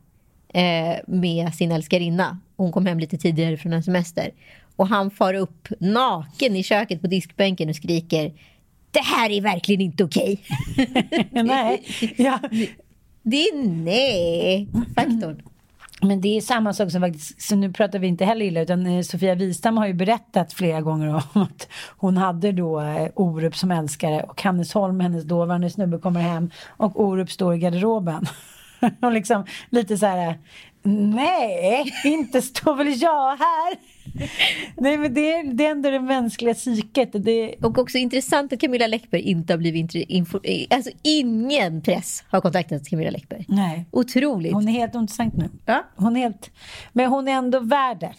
[0.54, 2.38] eh, med sin älskarinna.
[2.56, 4.30] Hon kom hem lite tidigare från en semester.
[4.76, 8.32] Och han far upp naken i köket på diskbänken och skriker
[8.90, 10.40] Det här är verkligen inte okej.
[11.30, 11.82] nej.
[12.16, 12.38] Ja.
[13.22, 15.42] Det är nej-faktorn.
[16.02, 18.86] Men det är samma sak som faktiskt, så nu pratar vi inte heller illa utan
[18.86, 23.56] eh, Sofia Wistam har ju berättat flera gånger om att hon hade då eh, Orup
[23.56, 28.26] som älskare och Hannes Holm, hennes dåvarande snubbe, kommer hem och Orup står i garderoben.
[29.00, 30.38] och liksom lite så här,
[31.14, 33.74] nej, inte står väl jag här.
[34.76, 37.10] nej men det är, det är ändå det mänskliga psyket.
[37.12, 37.54] Det...
[37.62, 42.88] Och också intressant att Camilla Läckberg inte har blivit info- Alltså ingen press har kontaktat
[42.88, 43.44] Camilla Läckberg.
[43.48, 43.84] Nej.
[43.90, 44.52] Otroligt.
[44.52, 45.48] Hon är helt intressant nu.
[45.66, 45.84] Ja.
[45.96, 46.50] Hon är helt,
[46.92, 48.12] men hon är ändå värd det.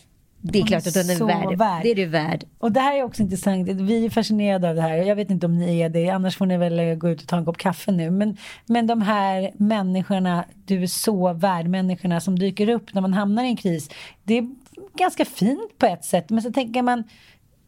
[0.51, 1.58] Det är Hon klart att hon är så värd.
[1.58, 1.84] värd.
[1.84, 2.43] Det är du värd.
[2.58, 3.67] Och det här är också intressant.
[3.69, 4.95] Vi är fascinerade av det här.
[4.97, 6.10] Jag vet inte om ni är det.
[6.10, 8.12] Annars får ni väl gå ut och ta en kopp kaffe nu.
[8.12, 13.13] Men, men de här människorna, du är så värd, människorna som dyker upp när man
[13.13, 13.89] hamnar i en kris.
[14.23, 14.47] Det är
[14.97, 16.29] ganska fint på ett sätt.
[16.29, 17.03] Men så tänker man,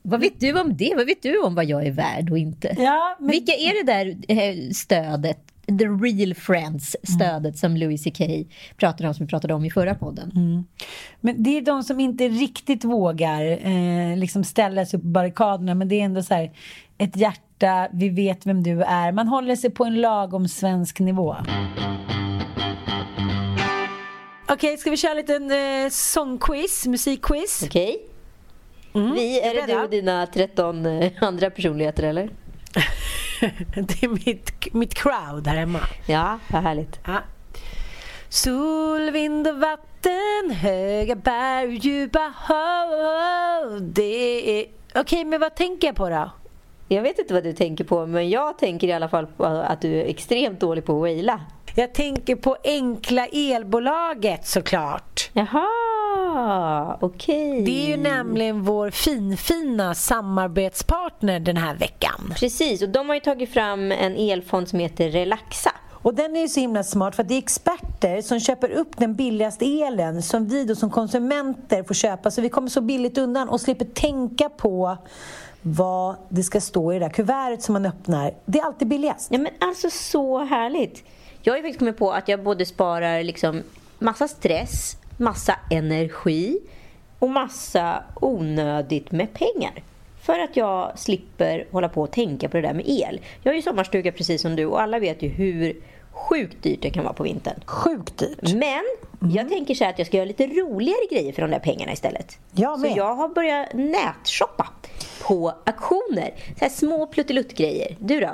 [0.01, 0.93] Vad vet du om det?
[0.95, 2.75] Vad vet du om vad jag är värd och inte?
[2.79, 8.21] Ja, men- Vilka är det där eh, stödet the real friends stödet som Louis CK
[8.77, 10.31] pratade om, som vi pratade om i förra podden.
[10.35, 10.65] Mm.
[11.21, 15.87] Men det är de som inte riktigt vågar eh, liksom ställa sig på barrikaderna, men
[15.87, 16.51] det är ändå så här
[16.97, 19.11] ett hjärta, vi vet vem du är.
[19.11, 21.35] Man håller sig på en lagom svensk nivå.
[24.49, 27.63] Okej, okay, ska vi köra en liten eh, sångquiz, musikquiz?
[27.65, 27.97] Okej.
[28.93, 29.03] Okay.
[29.03, 29.13] Mm.
[29.13, 32.29] Vi, är det du och dina 13 eh, andra personligheter eller?
[33.75, 35.79] det är mitt, mitt crowd här hemma.
[36.05, 36.99] Ja, vad härligt.
[37.05, 37.19] Ja.
[38.29, 43.81] Sol, vind och vatten, höga berg, djupa hav.
[43.81, 44.65] Det är...
[44.89, 46.31] Okej, okay, men vad tänker jag på då?
[46.87, 49.81] Jag vet inte vad du tänker på, men jag tänker i alla fall på att
[49.81, 51.41] du är extremt dålig på att waila.
[51.75, 55.29] Jag tänker på Enkla elbolaget såklart.
[55.33, 55.67] Jaha,
[56.99, 57.51] okej.
[57.51, 57.65] Okay.
[57.65, 62.33] Det är ju nämligen vår finfina samarbetspartner den här veckan.
[62.35, 65.71] Precis, och de har ju tagit fram en elfond som heter Relaxa.
[66.07, 68.97] Och den är ju så himla smart för att det är experter som köper upp
[68.97, 73.17] den billigaste elen som vi då som konsumenter får köpa så vi kommer så billigt
[73.17, 74.97] undan och slipper tänka på
[75.61, 78.33] vad det ska stå i det där kuvertet som man öppnar.
[78.45, 79.31] Det är alltid billigast.
[79.31, 81.03] Ja men alltså så härligt.
[81.41, 83.63] Jag har ju faktiskt kommit på att jag både sparar liksom
[83.99, 86.59] massa stress, massa energi
[87.19, 89.83] och massa onödigt med pengar.
[90.21, 93.19] För att jag slipper hålla på och tänka på det där med el.
[93.43, 96.89] Jag har ju sommarstuga precis som du och alla vet ju hur sjukt dyrt det
[96.89, 97.61] kan vara på vintern.
[97.65, 98.41] Sjukt dyrt.
[98.41, 98.83] Men
[99.21, 99.35] mm.
[99.35, 102.37] jag tänker så att jag ska göra lite roligare grejer för de där pengarna istället.
[102.51, 102.91] Jag med.
[102.91, 104.67] Så jag har börjat nätshoppa
[105.21, 106.33] på auktioner.
[106.59, 107.95] Så här små pluttelutt-grejer.
[107.99, 108.29] Du då?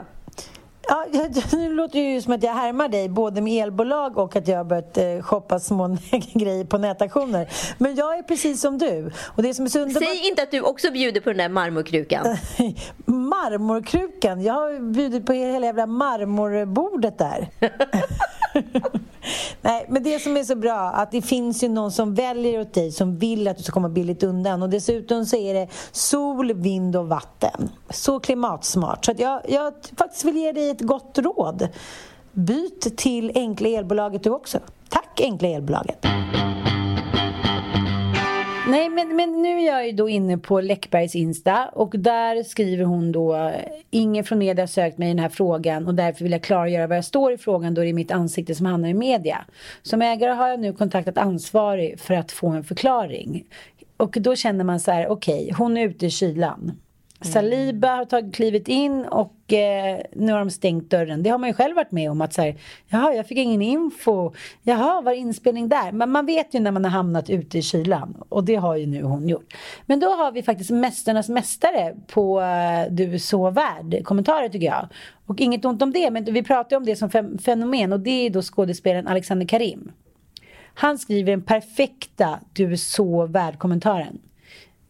[0.88, 1.06] Ja,
[1.52, 4.58] nu låter det ju som att jag härmar dig både med elbolag och att jag
[4.58, 5.98] har börjat eh, shoppa små
[6.34, 7.50] grejer på nätaktioner.
[7.78, 9.12] Men jag är precis som du.
[9.26, 10.08] Och det som är så underbar...
[10.08, 12.38] Säg inte att du också bjuder på den där marmorkrukan.
[13.06, 14.42] marmorkrukan?
[14.42, 17.48] Jag har bjudit på hela jävla marmorbordet där.
[19.62, 22.74] Nej, men det som är så bra att det finns ju någon som väljer åt
[22.74, 26.54] dig som vill att du ska komma billigt undan och dessutom så är det sol,
[26.54, 27.70] vind och vatten.
[27.90, 29.06] Så klimatsmart.
[29.06, 31.68] Så att jag, jag faktiskt vill ge dig ett gott råd.
[32.32, 34.60] Byt till Enkla Elbolaget du också.
[34.90, 36.06] Tack Enkla Elbolaget.
[38.68, 42.86] Nej, men, men nu är jag ju då inne på Läckbergs Insta och där skriver
[42.86, 43.52] hon då
[43.90, 46.88] Ingen från media har sökt mig i den här frågan och därför vill jag klargöra
[46.88, 49.46] var jag står i frågan då det är mitt ansikte som hamnar i media.
[49.82, 53.46] Som ägare har jag nu kontaktat ansvarig för att få en förklaring.
[53.98, 56.72] Och då känner man så här, okej, okay, hon är ute i kylan.
[57.26, 61.24] Saliba har tagit klivet in och eh, nu har de stängt dörren.
[61.24, 62.56] Det har man ju själv varit med om att så här,
[62.88, 64.34] jaha, jag fick ingen info.
[64.64, 65.92] Jaha, var inspelning där?
[65.92, 68.86] Men man vet ju när man har hamnat ute i kylan och det har ju
[68.86, 69.54] nu hon gjort.
[69.86, 74.68] Men då har vi faktiskt Mästarnas mästare på eh, Du är så värd kommentarer tycker
[74.68, 74.88] jag.
[75.26, 77.10] Och inget ont om det, men vi pratar om det som
[77.44, 79.92] fenomen och det är då skådespelaren Alexander Karim.
[80.74, 84.20] Han skriver den perfekta Du är så värd kommentaren.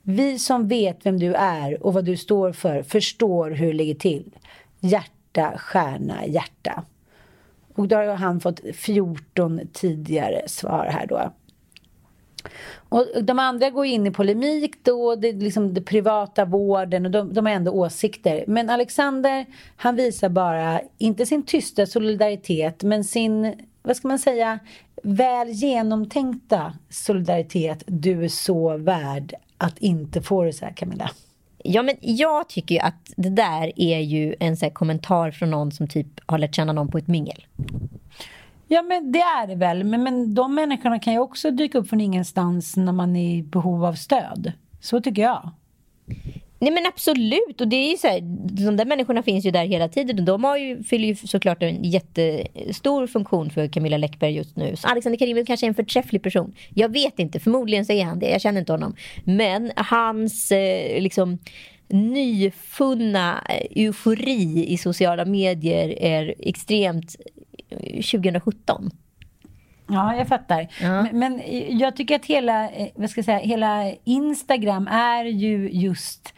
[0.05, 3.95] Vi som vet vem du är och vad du står för förstår hur det ligger
[3.95, 4.35] till.
[4.79, 6.83] Hjärta, stjärna, hjärta.
[7.75, 11.31] Och då har han fått 14 tidigare svar här då.
[12.89, 17.11] Och de andra går in i polemik då, det är liksom den privata vården och
[17.11, 18.43] de, de har ändå åsikter.
[18.47, 23.53] Men Alexander, han visar bara, inte sin tysta solidaritet, men sin,
[23.83, 24.59] vad ska man säga,
[25.03, 27.83] väl genomtänkta solidaritet.
[27.87, 31.09] Du är så värd att inte få det så här, Camilla?
[31.63, 35.71] Ja, men jag tycker ju att det där är ju en så kommentar från någon
[35.71, 37.45] som typ har lärt känna någon på ett mingel.
[38.67, 39.83] Ja, men det är det väl.
[39.83, 43.43] Men, men de människorna kan ju också dyka upp från ingenstans när man är i
[43.43, 44.51] behov av stöd.
[44.81, 45.51] Så tycker jag.
[46.63, 48.21] Nej men absolut, och det är så här,
[48.65, 51.63] de där människorna finns ju där hela tiden och de har ju, fyller ju såklart
[51.63, 54.75] en jättestor funktion för Camilla Läckberg just nu.
[54.75, 56.53] Så Alexander Karimov kanske är en förträfflig person.
[56.73, 58.95] Jag vet inte, förmodligen så är han det, jag känner inte honom.
[59.23, 61.39] Men hans eh, liksom
[61.87, 67.15] nyfunna eh, eufori i sociala medier är extremt
[67.69, 68.91] eh, 2017.
[69.87, 70.67] Ja, jag fattar.
[70.81, 71.03] Ja.
[71.03, 71.41] Men, men,
[71.79, 76.33] jag tycker att hela, eh, vad ska jag säga, hela Instagram är ju just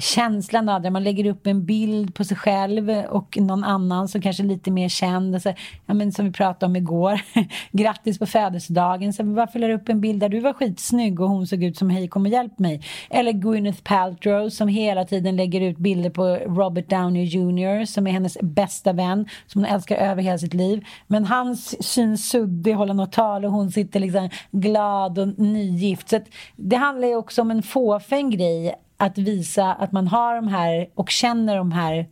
[0.00, 0.90] känslan av det.
[0.90, 4.70] Man lägger upp en bild på sig själv och någon annan som kanske är lite
[4.70, 5.34] mer känd.
[5.34, 5.52] Alltså,
[5.86, 7.20] ja, men som vi pratade om igår.
[7.72, 9.12] Grattis på födelsedagen.
[9.12, 11.90] Så varför lägger upp en bild där du var skitsnygg och hon såg ut som
[11.90, 12.82] hej kom och hjälp mig.
[13.10, 18.10] Eller Gwyneth Paltrow som hela tiden lägger ut bilder på Robert Downey Jr som är
[18.10, 20.84] hennes bästa vän som hon älskar över hela sitt liv.
[21.06, 26.08] Men han syns suddig, håller något tal och hon sitter liksom glad och nygift.
[26.08, 26.20] Så
[26.56, 30.88] det handlar ju också om en fåfäng grej att visa att man har de här
[30.94, 32.06] och känner de här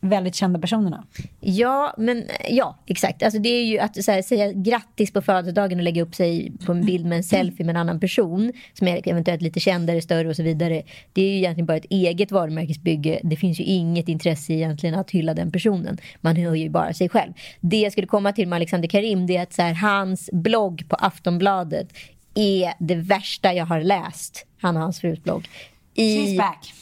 [0.00, 1.04] väldigt kända personerna.
[1.40, 3.22] Ja, men eh, ja, exakt.
[3.22, 6.52] Alltså det är ju att så här, säga grattis på födelsedagen och lägga upp sig
[6.66, 10.02] på en bild med en selfie med en annan person som är eventuellt lite kändare,
[10.02, 10.82] större och så vidare.
[11.12, 13.20] Det är ju egentligen bara ett eget varumärkesbygge.
[13.22, 15.98] Det finns ju inget intresse egentligen att hylla den personen.
[16.20, 17.32] Man höjer ju bara sig själv.
[17.60, 20.88] Det jag skulle komma till med Alexander Karim det är att så här, hans blogg
[20.88, 21.88] på Aftonbladet
[22.34, 24.46] är det värsta jag har läst.
[24.60, 25.48] Han och hans frus blogg.
[25.94, 26.16] I...
[26.16, 26.74] She's back.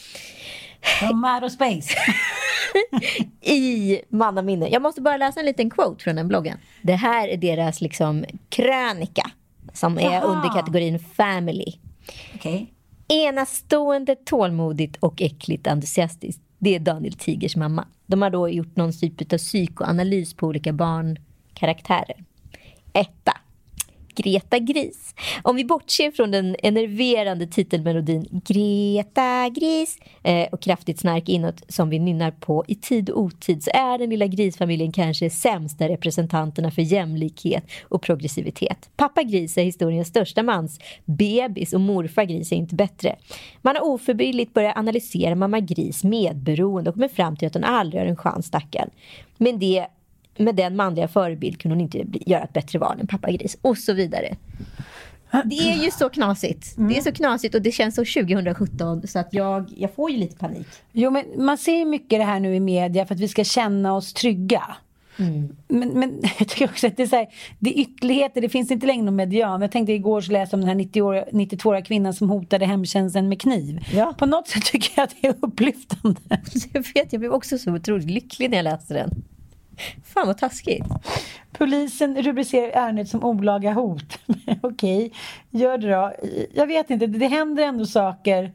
[0.98, 1.96] From outer space.
[3.40, 4.68] i mannaminne.
[4.68, 6.58] Jag måste bara läsa en liten quote från den bloggen.
[6.82, 9.30] Det här är deras liksom krönika
[9.72, 10.22] som är Jaha.
[10.22, 11.72] under kategorin family.
[12.34, 12.66] Okay.
[13.08, 16.42] Enastående, tålmodigt och äckligt entusiastiskt.
[16.58, 17.86] Det är Daniel Tigers mamma.
[18.06, 22.24] De har då gjort någon typ av psykoanalys på olika barnkaraktärer.
[22.92, 23.32] Etta.
[24.22, 25.14] Greta Gris.
[25.42, 31.90] Om vi bortser från den enerverande titelmelodin Greta Gris eh, och kraftigt snark inåt som
[31.90, 36.70] vi nynnar på i tid och otid så är den lilla grisfamiljen kanske sämsta representanterna
[36.70, 38.90] för jämlikhet och progressivitet.
[38.96, 43.16] Pappa Gris är historiens största mans bebis och morfar Gris är inte bättre.
[43.62, 48.02] Man har oförbilligt börjat analysera mamma Gris medberoende och kommit fram till att hon aldrig
[48.02, 48.90] har en chans stackarn.
[49.36, 49.86] Men det
[50.41, 53.78] med den manliga förebild kunde hon inte göra ett bättre val än pappa Gris och
[53.78, 54.36] så vidare.
[55.45, 56.74] Det är ju så knasigt.
[56.76, 60.16] Det är så knasigt och det känns så 2017 så att jag, jag får ju
[60.16, 60.66] lite panik.
[60.93, 63.95] Jo, men man ser mycket det här nu i media för att vi ska känna
[63.95, 64.62] oss trygga.
[65.68, 67.26] Men, men jag tycker också att det är, så här,
[67.59, 69.61] det är ytterligheter, det finns inte längre någon median.
[69.61, 73.41] Jag tänkte igår så läste om den här 90 92-åriga kvinnan som hotade hemtjänsten med
[73.41, 73.84] kniv.
[74.18, 76.20] På något sätt tycker jag att det är upplyftande.
[76.72, 79.22] Jag vet, jag blev också så otroligt lycklig när jag läste den.
[80.04, 80.86] Fan vad taskigt.
[81.52, 84.18] Polisen rubricerar ärendet som olaga hot.
[84.62, 85.12] Okej,
[85.50, 86.12] gör det då.
[86.54, 88.52] Jag vet inte, det händer ändå saker.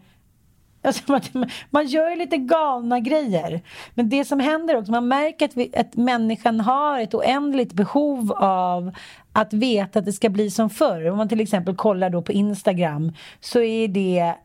[0.86, 3.62] Alltså, man, man gör ju lite galna grejer.
[3.94, 8.32] Men det som händer också, man märker att, vi, att människan har ett oändligt behov
[8.38, 8.92] av
[9.34, 11.10] att veta att det ska bli som förr.
[11.10, 14.36] Om man till exempel kollar då på Instagram så är det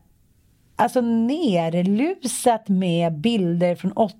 [0.77, 4.17] alltså nerlusat med bilder från 80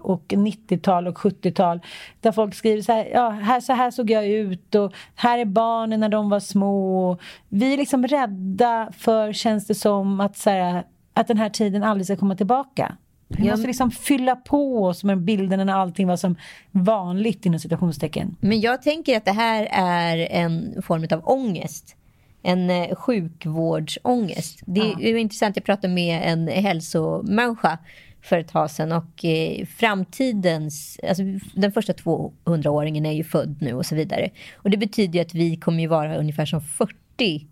[0.00, 1.80] och 90-tal och 70-tal
[2.20, 5.44] där folk skriver så här, ja, här, så här såg jag ut och här är
[5.44, 7.18] barnen när de var små.
[7.48, 11.82] Vi är liksom rädda för, känns det som, att, så här, att den här tiden
[11.82, 12.96] aldrig ska komma tillbaka.
[13.28, 16.36] Vi Ja, måste liksom fylla på oss med bilderna när allting var som
[16.70, 18.36] vanligt inom citationstecken.
[18.40, 21.96] Men jag tänker att det här är en form av ångest.
[22.42, 24.62] En eh, sjukvårdsångest.
[24.66, 27.78] Det är ju intressant, jag pratade med en hälsomänniska
[28.22, 31.22] för ett tag sedan och eh, framtidens, alltså
[31.54, 34.30] den första 200-åringen är ju född nu och så vidare.
[34.56, 36.94] Och det betyder ju att vi kommer ju vara ungefär som 40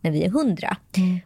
[0.00, 0.76] när vi är 100.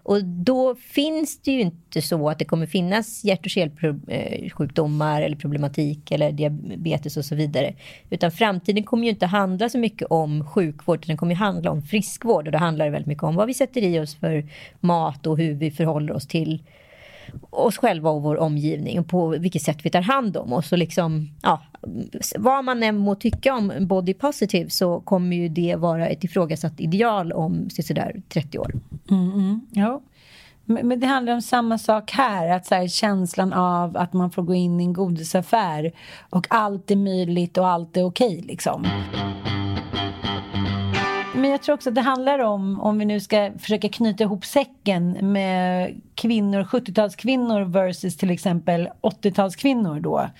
[0.03, 5.37] Och då finns det ju inte så att det kommer finnas hjärt och kärlsjukdomar eller
[5.37, 7.75] problematik eller diabetes och så vidare.
[8.11, 11.71] Utan framtiden kommer ju inte handla så mycket om sjukvård, utan den kommer ju handla
[11.71, 12.47] om friskvård.
[12.47, 14.49] Och då handlar det väldigt mycket om vad vi sätter i oss för
[14.81, 16.63] mat och hur vi förhåller oss till
[17.51, 20.73] oss själva och vår omgivning och på vilket sätt vi tar hand om oss.
[20.73, 21.63] Och liksom, ja,
[22.39, 26.81] vad man än må tycka om body positive så kommer ju det vara ett ifrågasatt
[26.81, 28.73] ideal om sådär 30 år.
[29.11, 30.03] Mm, mm, ja.
[30.65, 34.43] Men, det handlar om samma sak här, att så här, känslan av att man får
[34.43, 35.93] gå in i en godisaffär
[36.31, 38.87] och allt är möjligt och allt är okej liksom.
[41.43, 44.45] Men jag tror också att det handlar om, om vi nu ska försöka knyta ihop
[44.45, 50.31] säcken med kvinnor, 70-talskvinnor versus till exempel 80-talskvinnor då,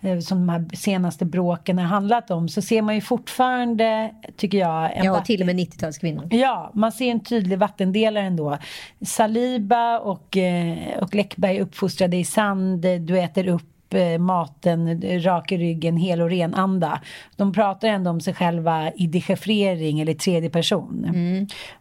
[0.00, 4.58] eh, som de här senaste bråken har handlat om, så ser man ju fortfarande, tycker
[4.58, 6.34] jag, en Ja, till och med 90-talskvinnor.
[6.34, 8.58] Ja, man ser en tydlig vattendelare ändå.
[9.00, 15.56] Saliba och, eh, och Läckberg uppfostrade i sand, du äter upp eh, maten, rak i
[15.56, 17.00] ryggen, hel och ren anda.
[17.36, 21.06] De pratar ändå om sig själva i dechiffrering eller tredje person.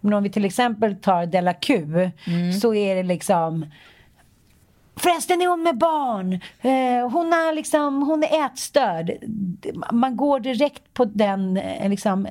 [0.02, 1.86] Men om vi till exempel tar Della Q
[2.62, 3.66] så är det liksom
[4.98, 6.34] Förresten är hon med barn.
[6.62, 9.12] Eh, hon, är liksom, hon är ätstörd.
[9.92, 12.28] Man går direkt på den, eh, liksom,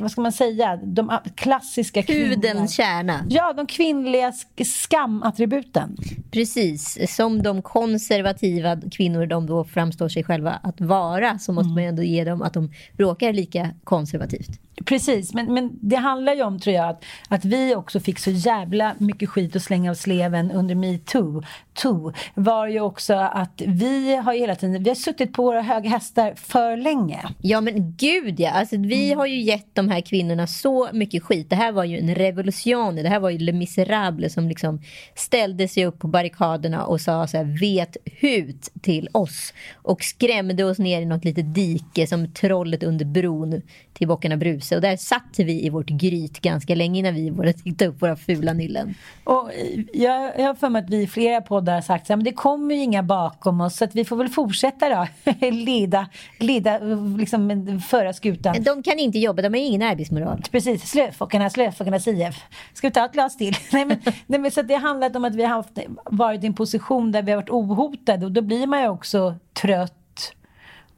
[0.00, 2.28] vad ska man säga, de klassiska kvinnliga...
[2.28, 3.24] Hudens kärna.
[3.28, 5.96] Ja, de kvinnliga sk- skamattributen.
[6.30, 11.82] Precis, som de konservativa kvinnor de då framstår sig själva att vara så måste man
[11.82, 14.60] ju ändå ge dem att de råkar lika konservativt.
[14.84, 18.30] Precis, men, men det handlar ju om tror jag att, att vi också fick så
[18.30, 21.42] jävla mycket skit att slänga av sleven under metoo.
[21.74, 25.62] Too, var ju också att vi har ju hela tiden, vi har suttit på våra
[25.62, 27.20] höga hästar för länge.
[27.40, 31.50] Ja men gud ja, alltså, vi har ju gett de här kvinnorna så mycket skit.
[31.50, 32.96] Det här var ju en revolution.
[32.96, 34.80] Det här var ju Le Miserable som liksom
[35.14, 39.54] ställde sig upp på barrikaderna och sa så här, vet hut till oss.
[39.74, 43.62] Och skrämde oss ner i något litet dike som trollet under bron
[43.96, 44.74] till Bockarna Bruse.
[44.74, 48.16] Och där satt vi i vårt gryt ganska länge innan vi började titta upp våra
[48.16, 48.94] fula nyllen.
[49.24, 52.24] Och eh, jag, jag har för mig att vi i flera poddar har sagt att
[52.24, 55.06] det kommer ju inga bakom oss så att vi får väl fortsätta då.
[55.50, 56.78] leda, leda
[57.18, 58.56] liksom föra skutan.
[58.62, 60.42] De kan inte jobba, de har ingen arbetsmoral.
[60.50, 62.44] Precis, slöfockarna, slöfockarnas IF.
[62.74, 63.54] Ska vi ta ett glas till?
[63.72, 66.46] nej, men, nej, men så det har handlat om att vi har haft, varit i
[66.46, 69.92] en position där vi har varit ohotade och då blir man ju också trött.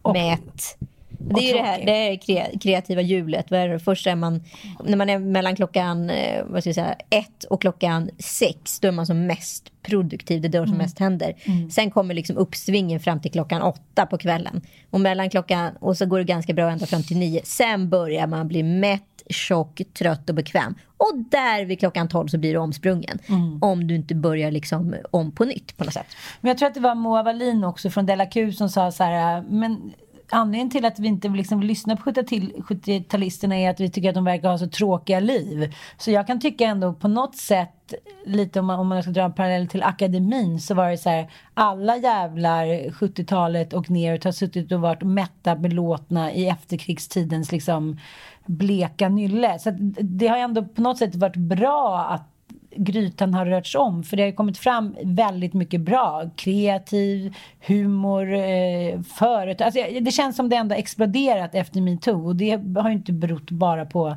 [0.03, 0.79] Och, Mätt.
[1.19, 3.47] Det är ju det här det är kreativa hjulet.
[3.85, 4.43] Först är man,
[4.85, 8.89] när man är mellan klockan eh, vad ska jag säga, ett och klockan sex, då
[8.89, 10.41] är man som mest produktiv.
[10.41, 10.79] Det är då som mm.
[10.79, 11.35] mest händer.
[11.45, 11.71] Mm.
[11.71, 14.61] Sen kommer liksom uppsvingen fram till klockan åtta på kvällen.
[14.91, 17.41] Och mellan klockan, och så går det ganska bra ända fram till nio.
[17.45, 20.75] Sen börjar man bli mätt, tjock, trött och bekväm.
[20.97, 23.19] Och där vid klockan tolv så blir du omsprungen.
[23.27, 23.63] Mm.
[23.63, 26.07] Om du inte börjar liksom om på nytt på något sätt.
[26.41, 29.05] Men jag tror att det var Moa Wallin också från Della Q som sa så
[29.05, 29.93] här, men
[30.31, 34.25] anledningen till att vi inte liksom lyssnar på 70-talisterna är att vi tycker att de
[34.25, 35.75] verkar ha så tråkiga liv.
[35.99, 39.23] Så jag kan tycka ändå på något sätt, lite om man, om man ska dra
[39.23, 44.33] en parallell till akademin, så var det så här, alla jävlar 70-talet och neråt har
[44.33, 47.99] suttit och varit mätta belåtna i efterkrigstidens liksom
[48.47, 49.59] bleka nylle.
[49.59, 49.71] Så
[50.01, 52.38] det har ändå på något sätt varit bra att
[52.77, 54.05] grytan har rörts om.
[54.05, 56.31] För det har kommit fram väldigt mycket bra.
[56.37, 57.35] Kreativ,
[57.67, 59.67] humor, eh, företag.
[59.67, 62.27] Alltså, det känns som det ändå exploderat efter metoo.
[62.27, 64.17] Och det har ju inte berott bara på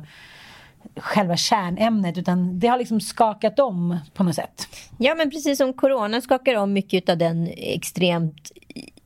[0.96, 4.68] själva kärnämnet utan det har liksom skakat om på något sätt.
[4.98, 8.52] Ja men precis som corona skakar om mycket av den extremt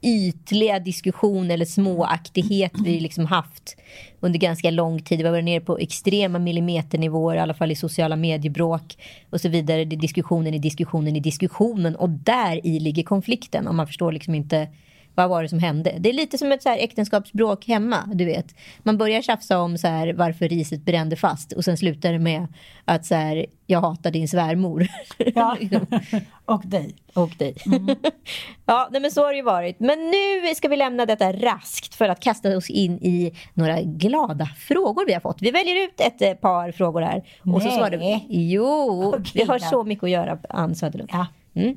[0.06, 3.76] ytliga diskussion eller småaktighet vi liksom haft
[4.20, 5.18] under ganska lång tid.
[5.18, 8.96] Vi har varit nere på extrema millimeternivåer, i alla fall i sociala mediebråk
[9.30, 9.84] och så vidare.
[9.84, 14.12] Det är diskussionen i diskussionen i diskussionen och där i ligger konflikten om man förstår
[14.12, 14.68] liksom inte
[15.16, 15.94] vad var det som hände?
[15.98, 18.08] Det är lite som ett så här äktenskapsbråk hemma.
[18.14, 18.54] Du vet.
[18.78, 22.46] Man börjar tjafsa om så här, varför riset brände fast och sen slutar det med
[22.84, 24.86] att så här, jag hatar din svärmor.
[25.34, 25.56] Ja.
[26.44, 26.94] och dig.
[27.14, 27.54] Och dig.
[27.66, 27.86] Mm.
[28.66, 29.80] ja, nej, men så har det ju varit.
[29.80, 34.46] Men nu ska vi lämna detta raskt för att kasta oss in i några glada
[34.58, 35.42] frågor vi har fått.
[35.42, 37.18] Vi väljer ut ett eh, par frågor här.
[37.40, 37.60] Och nej.
[37.60, 38.26] så svarar vi.
[38.28, 41.10] Jo, okay, vi har så mycket att göra, Ann Söderlund.
[41.12, 41.26] Ja.
[41.54, 41.76] Mm.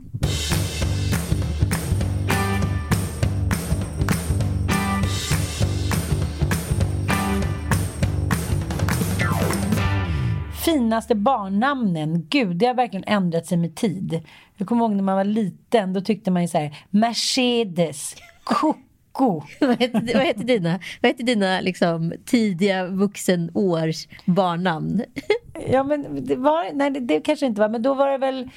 [10.60, 14.22] Finaste barnnamnen, gud, det har verkligen ändrat sig med tid.
[14.58, 19.42] Jag kommer ihåg när man var liten, då tyckte man ju så här, Mercedes, Coco.
[19.60, 25.04] vad, hette dina, vad hette dina liksom, tidiga vuxenårs barnnamn?
[25.72, 28.50] ja, men det var, nej, det, det kanske inte var, men då var det väl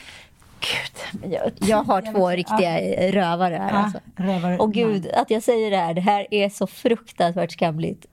[0.61, 3.13] Gud, jag, jag, har två riktiga ja.
[3.13, 3.71] rövare här.
[3.71, 3.99] Ja, alltså.
[4.17, 4.59] rövare.
[4.59, 8.07] Och gud, att jag säger det här, det här är så fruktansvärt skamligt.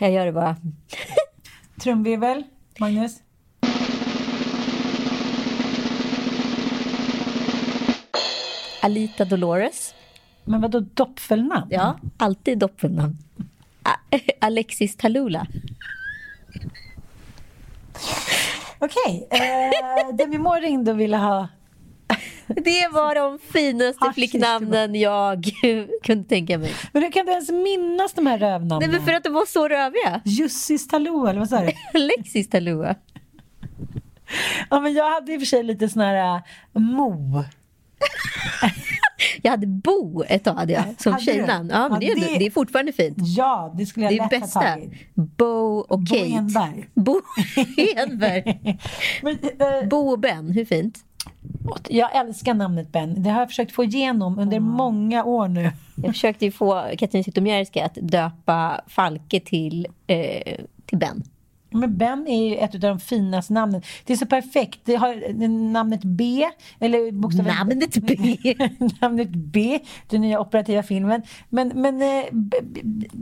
[0.00, 0.56] Jag gör det bara.
[1.82, 2.44] Trumvirvel,
[2.78, 3.22] Magnus?
[8.82, 9.94] Alita Dolores.
[10.44, 11.66] Men vadå doppelnamn?
[11.70, 13.18] Ja, alltid doppelnamn.
[14.38, 15.46] Alexis Talula.
[18.78, 19.26] Okej.
[19.30, 19.40] Okay.
[19.40, 21.48] Eh, Demi Moore ringde och ville ha
[22.46, 25.50] det var de finaste flicknamnen jag
[26.02, 26.74] kunde tänka mig.
[26.92, 28.90] Men hur kan du ens minnas de här rövnamnen?
[28.90, 30.20] Nej, men för att de var så röviga.
[30.24, 31.72] Jussis Talua, eller vad sa du?
[31.94, 32.94] Alexis Talua.
[34.70, 37.44] Ja, men jag hade i och för sig lite sån här uh, Mo.
[39.42, 41.70] jag hade Bo ett tag hade jag, som hade tjejnamn.
[41.72, 43.16] Ja, men ja, det, är, det, är fortfarande fint.
[43.18, 44.60] Ja, det skulle jag det är lätt bästa.
[44.60, 44.92] ha tagit.
[45.14, 46.32] Bo och Bo Kate.
[46.34, 46.88] Enberg.
[46.94, 47.20] Bo
[47.96, 48.78] Enberg.
[49.22, 51.04] men, uh, Bo och Ben, hur fint?
[51.88, 53.22] Jag älskar namnet Ben.
[53.22, 54.70] Det har jag försökt få igenom under mm.
[54.70, 55.70] många år nu.
[55.94, 61.22] Jag försökte ju få Katrin Zytomierska att döpa Falke till, eh, till Ben.
[61.70, 63.82] Men Ben är ju ett av de finaste namnen.
[64.04, 64.80] Det är så perfekt.
[64.84, 65.32] Det har
[65.72, 66.48] namnet B,
[66.80, 67.54] eller bokstaven...
[67.56, 68.16] Namnet B!
[69.00, 69.78] namnet B,
[70.08, 71.22] den nya operativa filmen.
[71.48, 72.24] Men, men eh,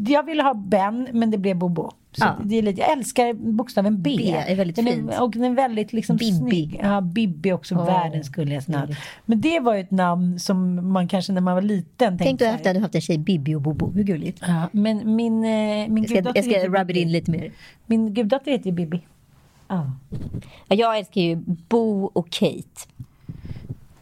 [0.06, 1.92] jag ville ha Ben, men det blev Bobo.
[2.16, 2.36] Ja.
[2.44, 4.14] det är lite, jag älskar bokstaven B.
[4.18, 5.18] B är väldigt den är, fint.
[5.20, 6.32] Och den är väldigt liksom Bibi.
[6.32, 6.80] snygg.
[6.82, 7.86] Ja, Bibi också oh.
[7.86, 8.94] världens gulligaste namn.
[9.24, 12.24] Men det var ju ett namn som man kanske när man var liten tänkte...
[12.24, 13.92] Tänk dig att du haft en tjej Bibi och Bobo.
[13.92, 14.42] Hur gulligt?
[14.46, 17.52] Ja, men min, eh, min jag ska, jag ska rub it in lite mer.
[17.86, 19.00] Min guddotter heter ju Bibi.
[19.68, 19.92] Ja.
[20.68, 21.36] Jag älskar ju
[21.68, 22.88] Bo och Kate.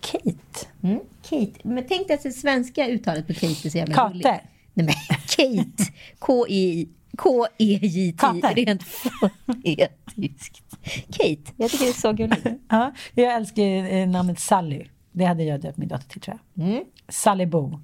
[0.01, 0.67] Kate?
[0.83, 1.53] Mm, Kate.
[1.63, 4.41] Men tänk dig att det svenska uttalet på Kate är så jävla Kate.
[4.75, 4.95] Nej men
[5.37, 5.93] Kate.
[6.19, 8.27] K-I K-E-J-T.
[8.55, 10.63] Rent fonetiskt.
[11.11, 11.53] Kate.
[11.57, 12.47] Jag tycker det är så gulligt.
[12.69, 14.85] Ja, jag älskar eh, namnet Sally.
[15.13, 16.67] Det hade jag döpt min dotter till tror jag.
[16.67, 16.85] Mm.
[17.09, 17.81] Sally Bo.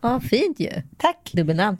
[0.00, 0.82] Ja, fint ju.
[0.96, 1.30] Tack.
[1.32, 1.78] Dubbelnamn.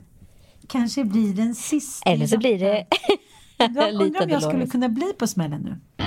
[0.67, 2.09] Kanske blir den sista.
[2.09, 2.85] Eller så blir det
[3.57, 6.03] Jag undrar om jag skulle kunna bli på smällen nu.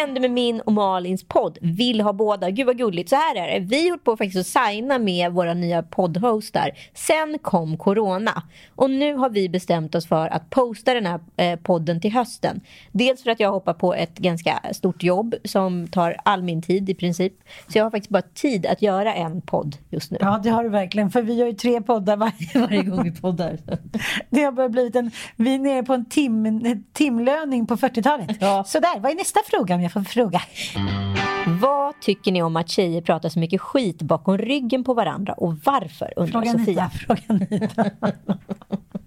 [0.00, 1.58] Händer med min och Malins podd?
[1.60, 2.50] Vill ha båda.
[2.50, 3.10] Gud vad gulligt.
[3.10, 3.66] Så här är det.
[3.66, 6.70] Vi höll på faktiskt att signa med våra nya poddhostar.
[6.94, 8.42] Sen kom corona.
[8.74, 12.60] Och nu har vi bestämt oss för att posta den här eh, podden till hösten.
[12.92, 16.90] Dels för att jag hoppar på ett ganska stort jobb som tar all min tid
[16.90, 17.32] i princip.
[17.68, 20.18] Så jag har faktiskt bara tid att göra en podd just nu.
[20.20, 21.10] Ja, det har du verkligen.
[21.10, 23.58] För vi har ju tre poddar varje, varje gång vi poddar.
[24.30, 25.10] Det har börjat blivit en...
[25.36, 28.36] Vi är nere på en tim, en timlöning på 40-talet.
[28.40, 28.64] Ja.
[28.66, 30.42] Sådär, vad är nästa fråga jag får fråga?
[31.60, 35.54] Vad tycker ni om att tjejer pratar så mycket skit bakom ryggen på varandra och
[35.64, 36.12] varför?
[36.16, 36.82] Undrar Fråga Sofia.
[36.82, 37.90] Anita, fråga Anita.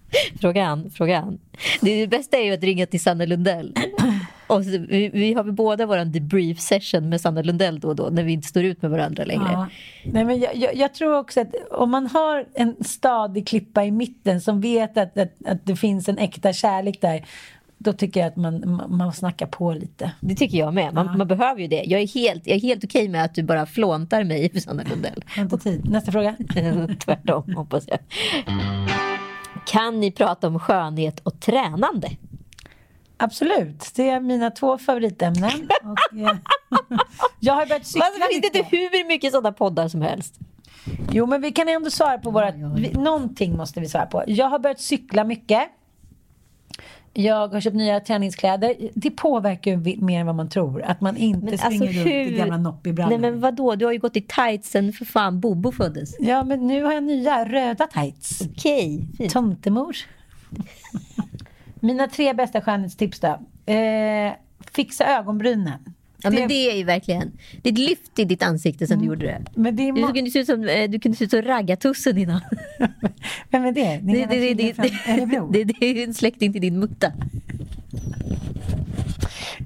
[0.42, 1.40] Fråga an, fråga an.
[1.82, 3.74] Det, det bästa är ju att ringa till Sanna Lundell.
[4.48, 7.96] Och så, vi, vi har väl båda vår debrief session med Sanna Lundell då och
[7.96, 9.50] då när vi inte står ut med varandra längre.
[9.52, 9.68] Ja.
[10.04, 13.92] Nej, men jag, jag, jag tror också att om man har en stadig klippa i
[13.92, 17.26] mitten som vet att, att, att det finns en äkta kärlek där
[17.82, 20.12] då tycker jag att man, man, man snackar på lite.
[20.20, 20.94] Det tycker jag med.
[20.94, 21.84] Man, man behöver ju det.
[21.86, 24.84] Jag är helt, jag är helt okej med att du bara flåntar mig för Sanna
[24.84, 25.24] Lundell.
[25.64, 25.90] Tid.
[25.90, 26.36] Nästa fråga.
[27.06, 28.00] Tvärtom hoppas jag.
[29.66, 32.10] Kan ni prata om skönhet och tränande?
[33.18, 35.52] Absolut, det är mina två favoritämnen.
[35.84, 36.36] Och, eh,
[37.40, 40.40] jag har börjat cykla Varför finns det inte hur mycket sådana poddar som helst?
[41.12, 42.52] Jo, men vi kan ändå svara på våra...
[42.52, 44.24] Vi, någonting måste vi svara på.
[44.28, 45.70] Jag har börjat cykla mycket.
[47.24, 48.76] Jag har köpt nya träningskläder.
[48.94, 50.82] Det påverkar ju mer än vad man tror.
[50.82, 53.10] Att man inte Men springer alltså, runt i hur- gamla noppibrallor.
[53.18, 56.16] Nej men vadå, du har ju gått i tights sen för fan Bobo föddes.
[56.20, 58.42] Ja, men nu har jag nya röda tights.
[58.42, 59.34] Okej, fint.
[59.34, 59.96] Tomtemor.
[61.80, 63.40] Mina tre bästa skönhetstips då.
[63.74, 64.34] Eh,
[64.72, 65.80] fixa ögonbrynen.
[66.24, 67.32] Ja, men det är ju verkligen...
[67.62, 69.42] Det är ett lyft i ditt ansikte sen du gjorde det.
[69.56, 72.18] Men det är Du kunde se ut som, eh, du kunde se ut som raggatussen
[72.18, 72.42] innan.
[73.50, 73.98] Vem är det?
[73.98, 77.12] Din Det, det, det, från det, det är en släkting till din mutta.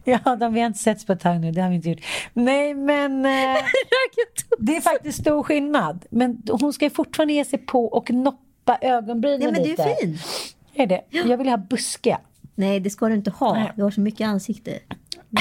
[0.05, 1.51] Ja, de, vi har inte setts på ett tag nu.
[1.51, 2.01] Det har vi inte gjort.
[2.33, 3.25] Nej, men...
[3.25, 3.63] Eh,
[4.59, 6.05] det är faktiskt stor skillnad.
[6.09, 9.83] Men hon ska ju fortfarande ge sig på och noppa ögonbrynen Nej, men du lite.
[9.83, 10.17] är fin.
[10.73, 11.01] Är det?
[11.09, 12.19] Jag vill ha buskiga.
[12.55, 13.53] Nej, det ska du inte ha.
[13.53, 13.71] Nej.
[13.75, 14.79] Du har så mycket ansikte.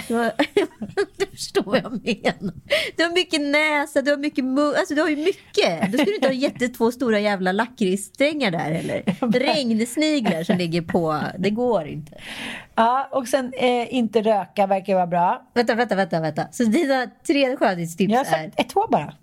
[0.09, 0.33] Du, har,
[1.17, 2.55] du förstår vad jag menar.
[2.97, 4.75] Du har mycket näsa, du har mycket mun.
[4.79, 5.93] Alltså du har ju mycket.
[5.93, 9.03] Då skulle du inte ha jätte två stora jävla lakritssträngar där eller.
[9.39, 11.21] Regnsniglar som ligger på.
[11.39, 12.21] Det går inte.
[12.75, 15.51] Ja, och sen eh, inte röka verkar vara bra.
[15.55, 16.21] Vänta, vänta, vänta.
[16.21, 16.47] vänta.
[16.53, 19.15] Så dina tre skönhetstips Jag har är sagt ett, två bara.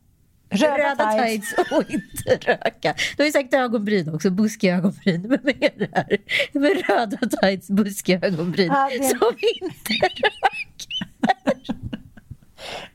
[0.52, 1.56] Röda, röda tights.
[1.56, 2.94] tights och inte röka.
[3.18, 5.22] Du har ju sagt ögonbryn också, buskiga ögonbryn.
[5.22, 6.18] Men vad är det här?
[6.60, 10.34] Med röda tights, buskiga ögonbryn Ja, det- som inte röker.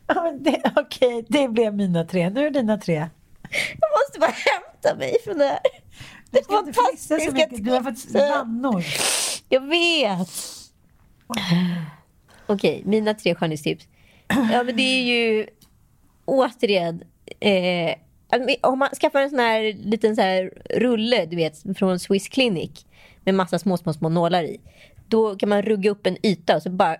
[0.07, 2.31] Ja, det- Okej, det blev mina tre.
[2.31, 2.95] Nu är det dina tre.
[3.81, 5.59] Jag måste bara hämta mig från det här.
[6.31, 7.65] Det ska inte flissa så mycket.
[7.65, 8.85] Du har fått vannor.
[9.49, 10.31] Jag vet.
[12.47, 13.89] Okej, mina tre skönhetstips.
[14.29, 15.47] Ja, men det är ju
[16.25, 17.03] återigen...
[17.41, 17.95] Eh,
[18.61, 22.87] om man skaffar en sån här liten så här rulle, du vet, från Swiss Clinic
[23.25, 24.61] med massa små, små, små nålar i.
[25.09, 26.97] Då kan man rugga upp en yta och så bara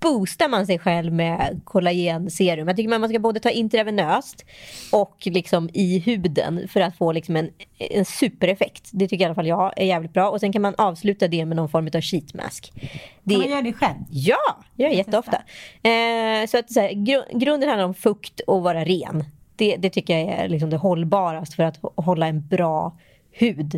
[0.00, 2.68] boostar man sig själv med kollagenserum.
[2.68, 4.44] Jag tycker man ska både ta intravenöst
[4.92, 8.88] och liksom i huden för att få liksom en, en supereffekt.
[8.92, 10.30] Det tycker i alla fall jag är jävligt bra.
[10.30, 12.72] Och sen kan man avsluta det med någon form av sheet mask.
[13.22, 13.98] Det, Kan man göra det själv?
[14.10, 15.42] Ja, jag gör det jätteofta.
[15.82, 19.24] Eh, så att, så här, gru- grunden handlar om fukt och vara ren.
[19.60, 22.96] Det, det tycker jag är liksom det hållbarast för att hå- hålla en bra
[23.32, 23.74] hud.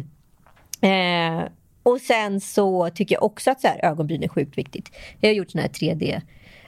[0.80, 1.43] Eh,
[1.83, 4.91] och sen så tycker jag också att så här, ögonbryn är sjukt viktigt.
[5.20, 6.20] Jag har gjort såna här 3D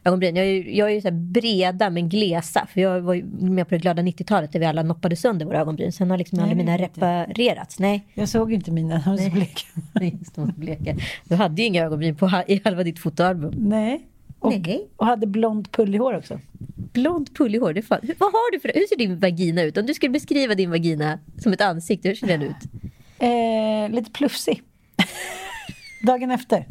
[0.04, 0.36] ögonbryn.
[0.36, 2.66] Jag är, jag är ju så breda men glesa.
[2.72, 5.60] För jag var ju med på det glada 90-talet där vi alla noppade sönder våra
[5.60, 5.92] ögonbryn.
[5.92, 7.78] Sen har liksom Nej, aldrig mina reparerats.
[7.78, 8.06] Nej.
[8.14, 9.60] Jag såg inte mina, de var så bleka.
[10.18, 10.96] Just de var bleka.
[11.24, 13.54] Du hade ju inga ögonbryn på i halva ditt fotoalbum.
[13.56, 14.00] Nej.
[14.44, 14.88] Och, Nej.
[14.96, 16.40] och hade blont pullig hår också.
[16.92, 17.72] Blont pullig hår.
[17.72, 17.98] Det fan.
[18.02, 19.76] Hur, vad har du för, hur ser din vagina ut?
[19.78, 22.56] Om du skulle beskriva din vagina som ett ansikte, hur ser den ut?
[23.18, 24.62] Eh, lite plufsig.
[26.06, 26.66] Dagen efter.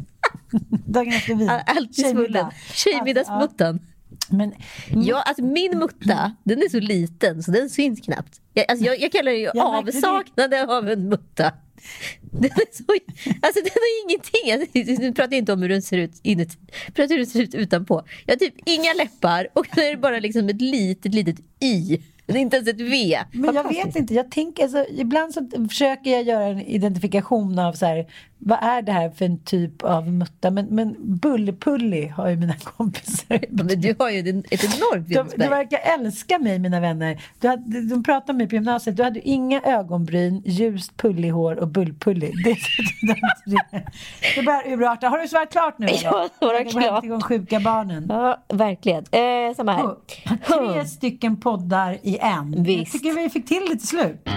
[0.86, 1.48] Dagen efter vin.
[1.48, 2.26] All- Alltid Tjejmiddag.
[2.26, 2.46] svullen.
[2.74, 3.80] Tjejmiddagsmuttan.
[4.30, 4.52] Men
[4.90, 8.40] Ja, alltså min mutta, den är så liten så den syns knappt.
[8.52, 9.62] Jag, alltså jag, jag kallar det ju det.
[9.62, 11.52] avsaknaden av en mutta.
[12.20, 12.84] Den är så,
[13.42, 14.52] alltså den har ingenting.
[14.52, 16.56] Alltså, nu pratar jag inte om hur den ser ut inuti.
[16.86, 18.02] Jag pratar hur den ser ut utanpå.
[18.26, 21.98] Jag har typ inga läppar och så är det bara liksom ett litet, litet Y
[22.28, 23.18] inte ens ett V.
[23.32, 27.72] Men jag vet inte, jag tänker, alltså, ibland så försöker jag göra en identifikation av
[27.72, 28.06] så här,
[28.46, 30.50] vad är det här för en typ av mutta?
[30.50, 33.44] Men, men Bullpulli har ju mina kompisar.
[33.50, 34.18] Men du har ju
[34.50, 37.22] ett enormt de, de verkar älska mig, mina vänner.
[37.40, 41.68] Du hade, de pratade med mig på gymnasiet, du hade inga ögonbryn, ljust pullig-hår och
[41.68, 42.32] bullpulli.
[42.44, 42.56] Det,
[43.46, 43.84] det,
[44.36, 45.08] det börjar urarta.
[45.08, 45.86] Har du svarat klart nu?
[46.02, 47.04] Ja, svarat klart.
[47.04, 48.06] de sjuka barnen.
[48.08, 49.04] Ja, verkligen.
[49.10, 49.94] Eh, samma här.
[50.46, 52.62] Tre stycken poddar i en.
[52.62, 52.94] Visst.
[52.94, 54.28] Jag tycker vi fick till det till slut.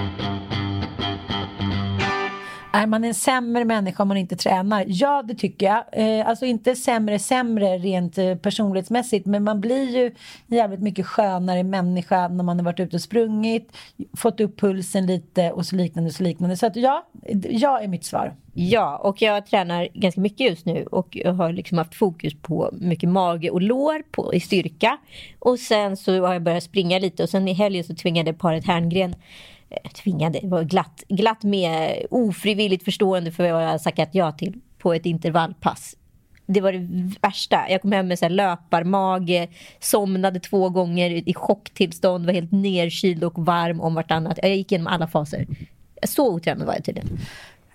[2.73, 4.85] Är man en sämre människa om man inte tränar?
[4.87, 5.83] Ja, det tycker jag.
[5.91, 10.11] Eh, alltså inte sämre, sämre rent eh, personlighetsmässigt, men man blir ju
[10.47, 13.77] jävligt mycket skönare människa när man har varit ute och sprungit,
[14.17, 16.07] fått upp pulsen lite och så liknande.
[16.07, 16.57] Och så liknande.
[16.57, 17.07] Så att ja,
[17.49, 18.35] ja är mitt svar.
[18.53, 22.69] Ja, och jag tränar ganska mycket just nu och jag har liksom haft fokus på
[22.73, 24.97] mycket mage och lår på, i styrka.
[25.39, 28.65] Och sen så har jag börjat springa lite och sen i helgen så tvingade paret
[28.65, 29.15] Herngren
[29.69, 34.61] Eh, tvingade, var glatt, glatt med ofrivilligt förstående för vad jag hade sagt ja till
[34.77, 35.95] på ett intervallpass.
[36.45, 37.69] Det var det värsta.
[37.69, 39.49] Jag kom hem med så här löparmage,
[39.79, 44.39] somnade två gånger i chocktillstånd, var helt nerkyld och varm om vartannat.
[44.41, 45.47] Jag gick igenom alla faser.
[46.03, 47.19] Så otränad var jag tydligen.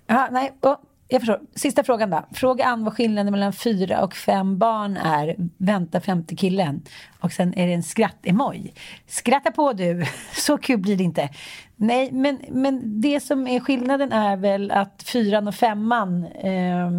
[0.07, 0.77] Ja, nej, och
[1.13, 1.39] jag förstår.
[1.55, 2.25] Sista frågan då.
[2.31, 5.35] Fråga Ann vad skillnaden mellan fyra och fem barn är.
[5.57, 6.81] Vänta femte killen.
[7.19, 8.73] Och sen är det en skratt-emoj.
[9.07, 10.05] Skratta på du.
[10.35, 11.29] Så kul blir det inte.
[11.75, 16.89] Nej, men, men det som är skillnaden är väl att fyran och femman eh,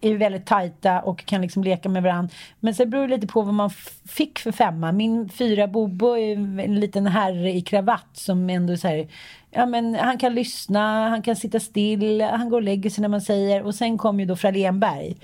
[0.00, 2.34] är väldigt tajta och kan liksom leka med varandra.
[2.60, 3.70] Men sen beror det lite på vad man
[4.08, 4.92] fick för femma.
[4.92, 9.08] Min fyra Bobo är en liten herre i kravatt som ändå så här,
[9.50, 13.08] ja men han kan lyssna, han kan sitta still, han går och lägger sig när
[13.08, 13.62] man säger.
[13.62, 15.16] Och sen kom ju då Fralenberg.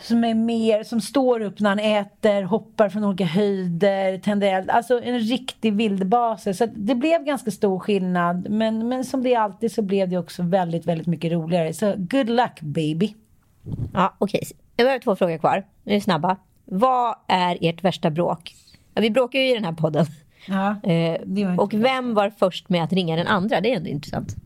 [0.00, 4.70] som är mer, som står upp när han äter, hoppar från olika höjder, tänder eld.
[4.70, 6.54] Alltså en riktig vildbase.
[6.54, 8.50] Så det blev ganska stor skillnad.
[8.50, 11.72] Men, men som det är alltid så blev det också väldigt, väldigt mycket roligare.
[11.72, 13.14] Så good luck baby.
[13.92, 14.40] Ja, okej.
[14.44, 14.58] Okay.
[14.76, 15.66] Jag har två frågor kvar.
[15.84, 16.36] Nu är snabba.
[16.64, 18.54] Vad är ert värsta bråk?
[18.94, 20.06] Ja, vi bråkar ju i den här podden.
[20.46, 23.60] Ja, eh, och vem var först med att ringa den andra?
[23.60, 24.36] Det är ändå intressant.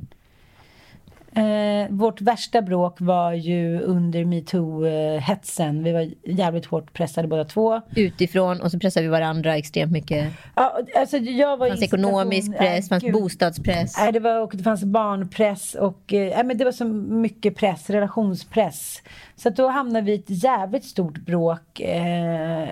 [1.35, 5.85] Eh, vårt värsta bråk var ju under metoo-hetsen.
[5.85, 7.80] Vi var jävligt hårt pressade båda två.
[7.97, 10.33] Utifrån och så pressade vi varandra extremt mycket.
[10.55, 13.12] Ja, alltså jag var det fanns ekonomisk press, fanns gud.
[13.12, 13.99] bostadspress.
[13.99, 17.91] Nej, det, var, och det fanns barnpress och eh, men det var så mycket press,
[17.91, 19.03] relationspress.
[19.37, 22.68] Så då hamnade vi i ett jävligt stort bråk eh,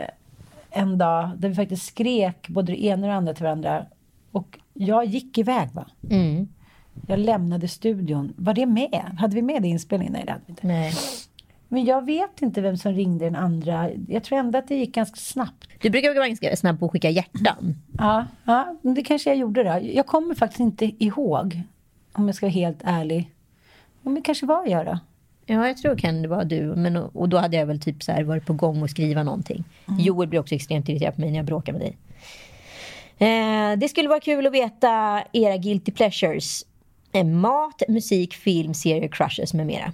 [0.70, 3.86] en dag där vi faktiskt skrek både det ena och det andra till varandra.
[4.32, 5.86] Och jag gick iväg va.
[6.10, 6.48] Mm.
[7.06, 8.32] Jag lämnade studion.
[8.36, 9.14] Var det med?
[9.18, 10.12] Hade vi med det i inspelningen?
[10.12, 10.66] Nej, det hade vi inte.
[10.66, 10.92] Nej.
[11.68, 13.90] Men jag vet inte vem som ringde den andra.
[14.08, 15.68] Jag tror ändå att det gick ganska snabbt.
[15.80, 17.76] Du brukar vara ganska snabb på att skicka hjärtan.
[17.98, 19.78] Ja, ja det kanske jag gjorde då.
[19.82, 21.62] Jag kommer faktiskt inte ihåg.
[22.12, 23.30] Om jag ska vara helt ärlig.
[24.02, 24.98] Men det kanske var jag då.
[25.46, 26.74] Ja, jag tror kan det vara du.
[26.76, 29.64] Men, och då hade jag väl typ så här varit på gång att skriva någonting.
[29.88, 30.00] Mm.
[30.00, 31.96] Joel blir också extremt irriterad på mig när jag bråkar med dig.
[33.18, 36.64] Eh, det skulle vara kul att veta era guilty pleasures.
[37.12, 39.92] Eh, mat, musik, film, serier, crushes med mera.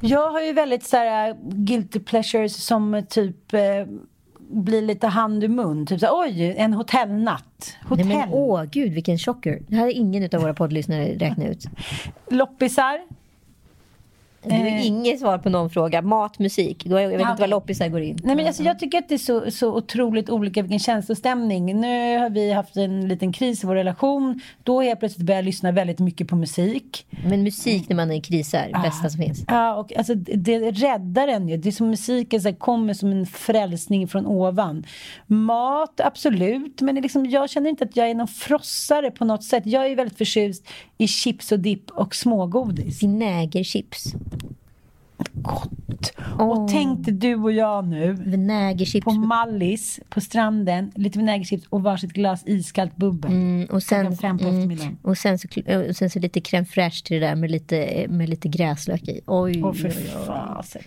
[0.00, 3.60] Jag har ju väldigt så här, guilty pleasures som typ eh,
[4.38, 5.86] blir lite hand i mun.
[5.86, 7.76] Typ så oj, en hotellnatt.
[7.88, 8.06] Hotell.
[8.06, 9.62] Nej, men, åh, gud vilken chocker.
[9.68, 11.64] Det här är ingen av våra poddlyssnare räknat ut.
[12.30, 13.17] Loppisar.
[14.42, 14.86] Du har eh.
[14.86, 16.02] inget svar på någon fråga.
[16.02, 16.86] Mat, musik.
[16.86, 18.18] Jag vet ja, inte vad loppisar går in.
[18.22, 21.80] Nej, men alltså, jag tycker att det är så, så otroligt olika vilken känslostämning.
[21.80, 24.40] Nu har vi haft en liten kris i vår relation.
[24.62, 27.06] Då helt plötsligt börjar jag lyssna väldigt mycket på musik.
[27.24, 29.44] Men musik när man är i kris är det bästa som finns.
[29.48, 31.56] Ja, och alltså, det räddar en ju.
[31.56, 34.86] Det är som musiken så här, kommer som en frälsning från ovan.
[35.26, 36.80] Mat, absolut.
[36.80, 39.62] Men liksom, jag känner inte att jag är någon frossare på något sätt.
[39.66, 40.68] Jag är väldigt förtjust
[40.98, 43.02] i chips och dipp och smågodis.
[43.02, 44.14] Vinägerchips.
[45.42, 46.12] Gott!
[46.38, 46.48] Oh.
[46.48, 49.04] Och tänkte du och jag nu Vinägerchips.
[49.04, 53.30] på Mallis på stranden, lite vinägerchips och varsitt glas iskallt bubbel.
[53.30, 55.48] Mm, och, sen, fem på mm, och, sen så,
[55.88, 59.20] och sen så lite crème fraîche till det där med lite, med lite gräslök i.
[59.26, 59.90] Oj, oh, för
[60.26, 60.82] fasen.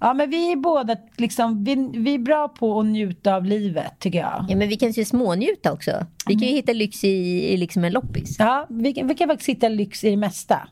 [0.00, 3.92] Ja, men vi är båda liksom, vi, vi är bra på att njuta av livet,
[3.98, 4.46] tycker jag.
[4.48, 6.06] Ja, men vi kan ju smånjuta också.
[6.26, 6.56] Vi kan ju mm.
[6.56, 7.08] hitta lyx i,
[7.52, 8.36] i liksom en loppis.
[8.38, 10.68] Ja, vi, vi kan faktiskt hitta lyx i det mesta.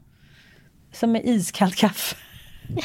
[0.93, 2.17] Som med iskallt kaffe.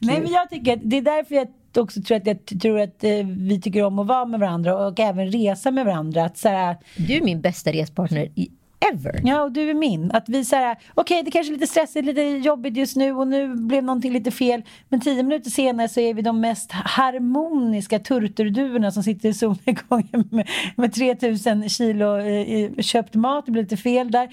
[0.00, 3.04] Nej, men jag tycker att det är därför jag också tror att jag tror att
[3.04, 6.24] eh, vi tycker om att vara med varandra och även resa med varandra.
[6.24, 8.50] Att, så här, du är min bästa respartner i
[8.92, 9.20] ever.
[9.24, 10.10] Ja, och du är min.
[10.10, 13.54] Att vi säger, okej det kanske är lite stressigt, lite jobbigt just nu och nu
[13.54, 14.62] blev någonting lite fel.
[14.88, 20.28] Men tio minuter senare så är vi de mest harmoniska turturduvorna som sitter i solnedgången
[20.30, 23.46] med, med 3000 kilo eh, köpt mat.
[23.46, 24.28] Det blir lite fel där.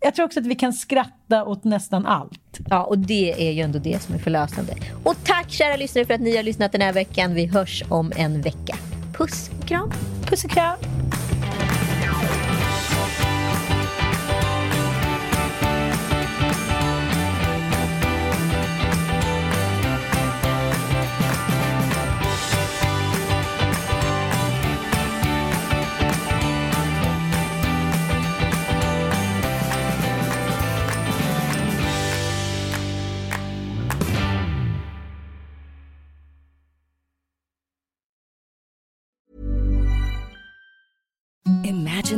[0.00, 2.60] Jag tror också att vi kan skratta åt nästan allt.
[2.70, 4.74] Ja, och det är ju ändå det som är förlösande.
[5.04, 7.34] Och tack kära lyssnare för att ni har lyssnat den här veckan.
[7.34, 8.76] Vi hörs om en vecka.
[9.12, 9.90] Puss och kram.
[10.24, 10.95] Puss och kram.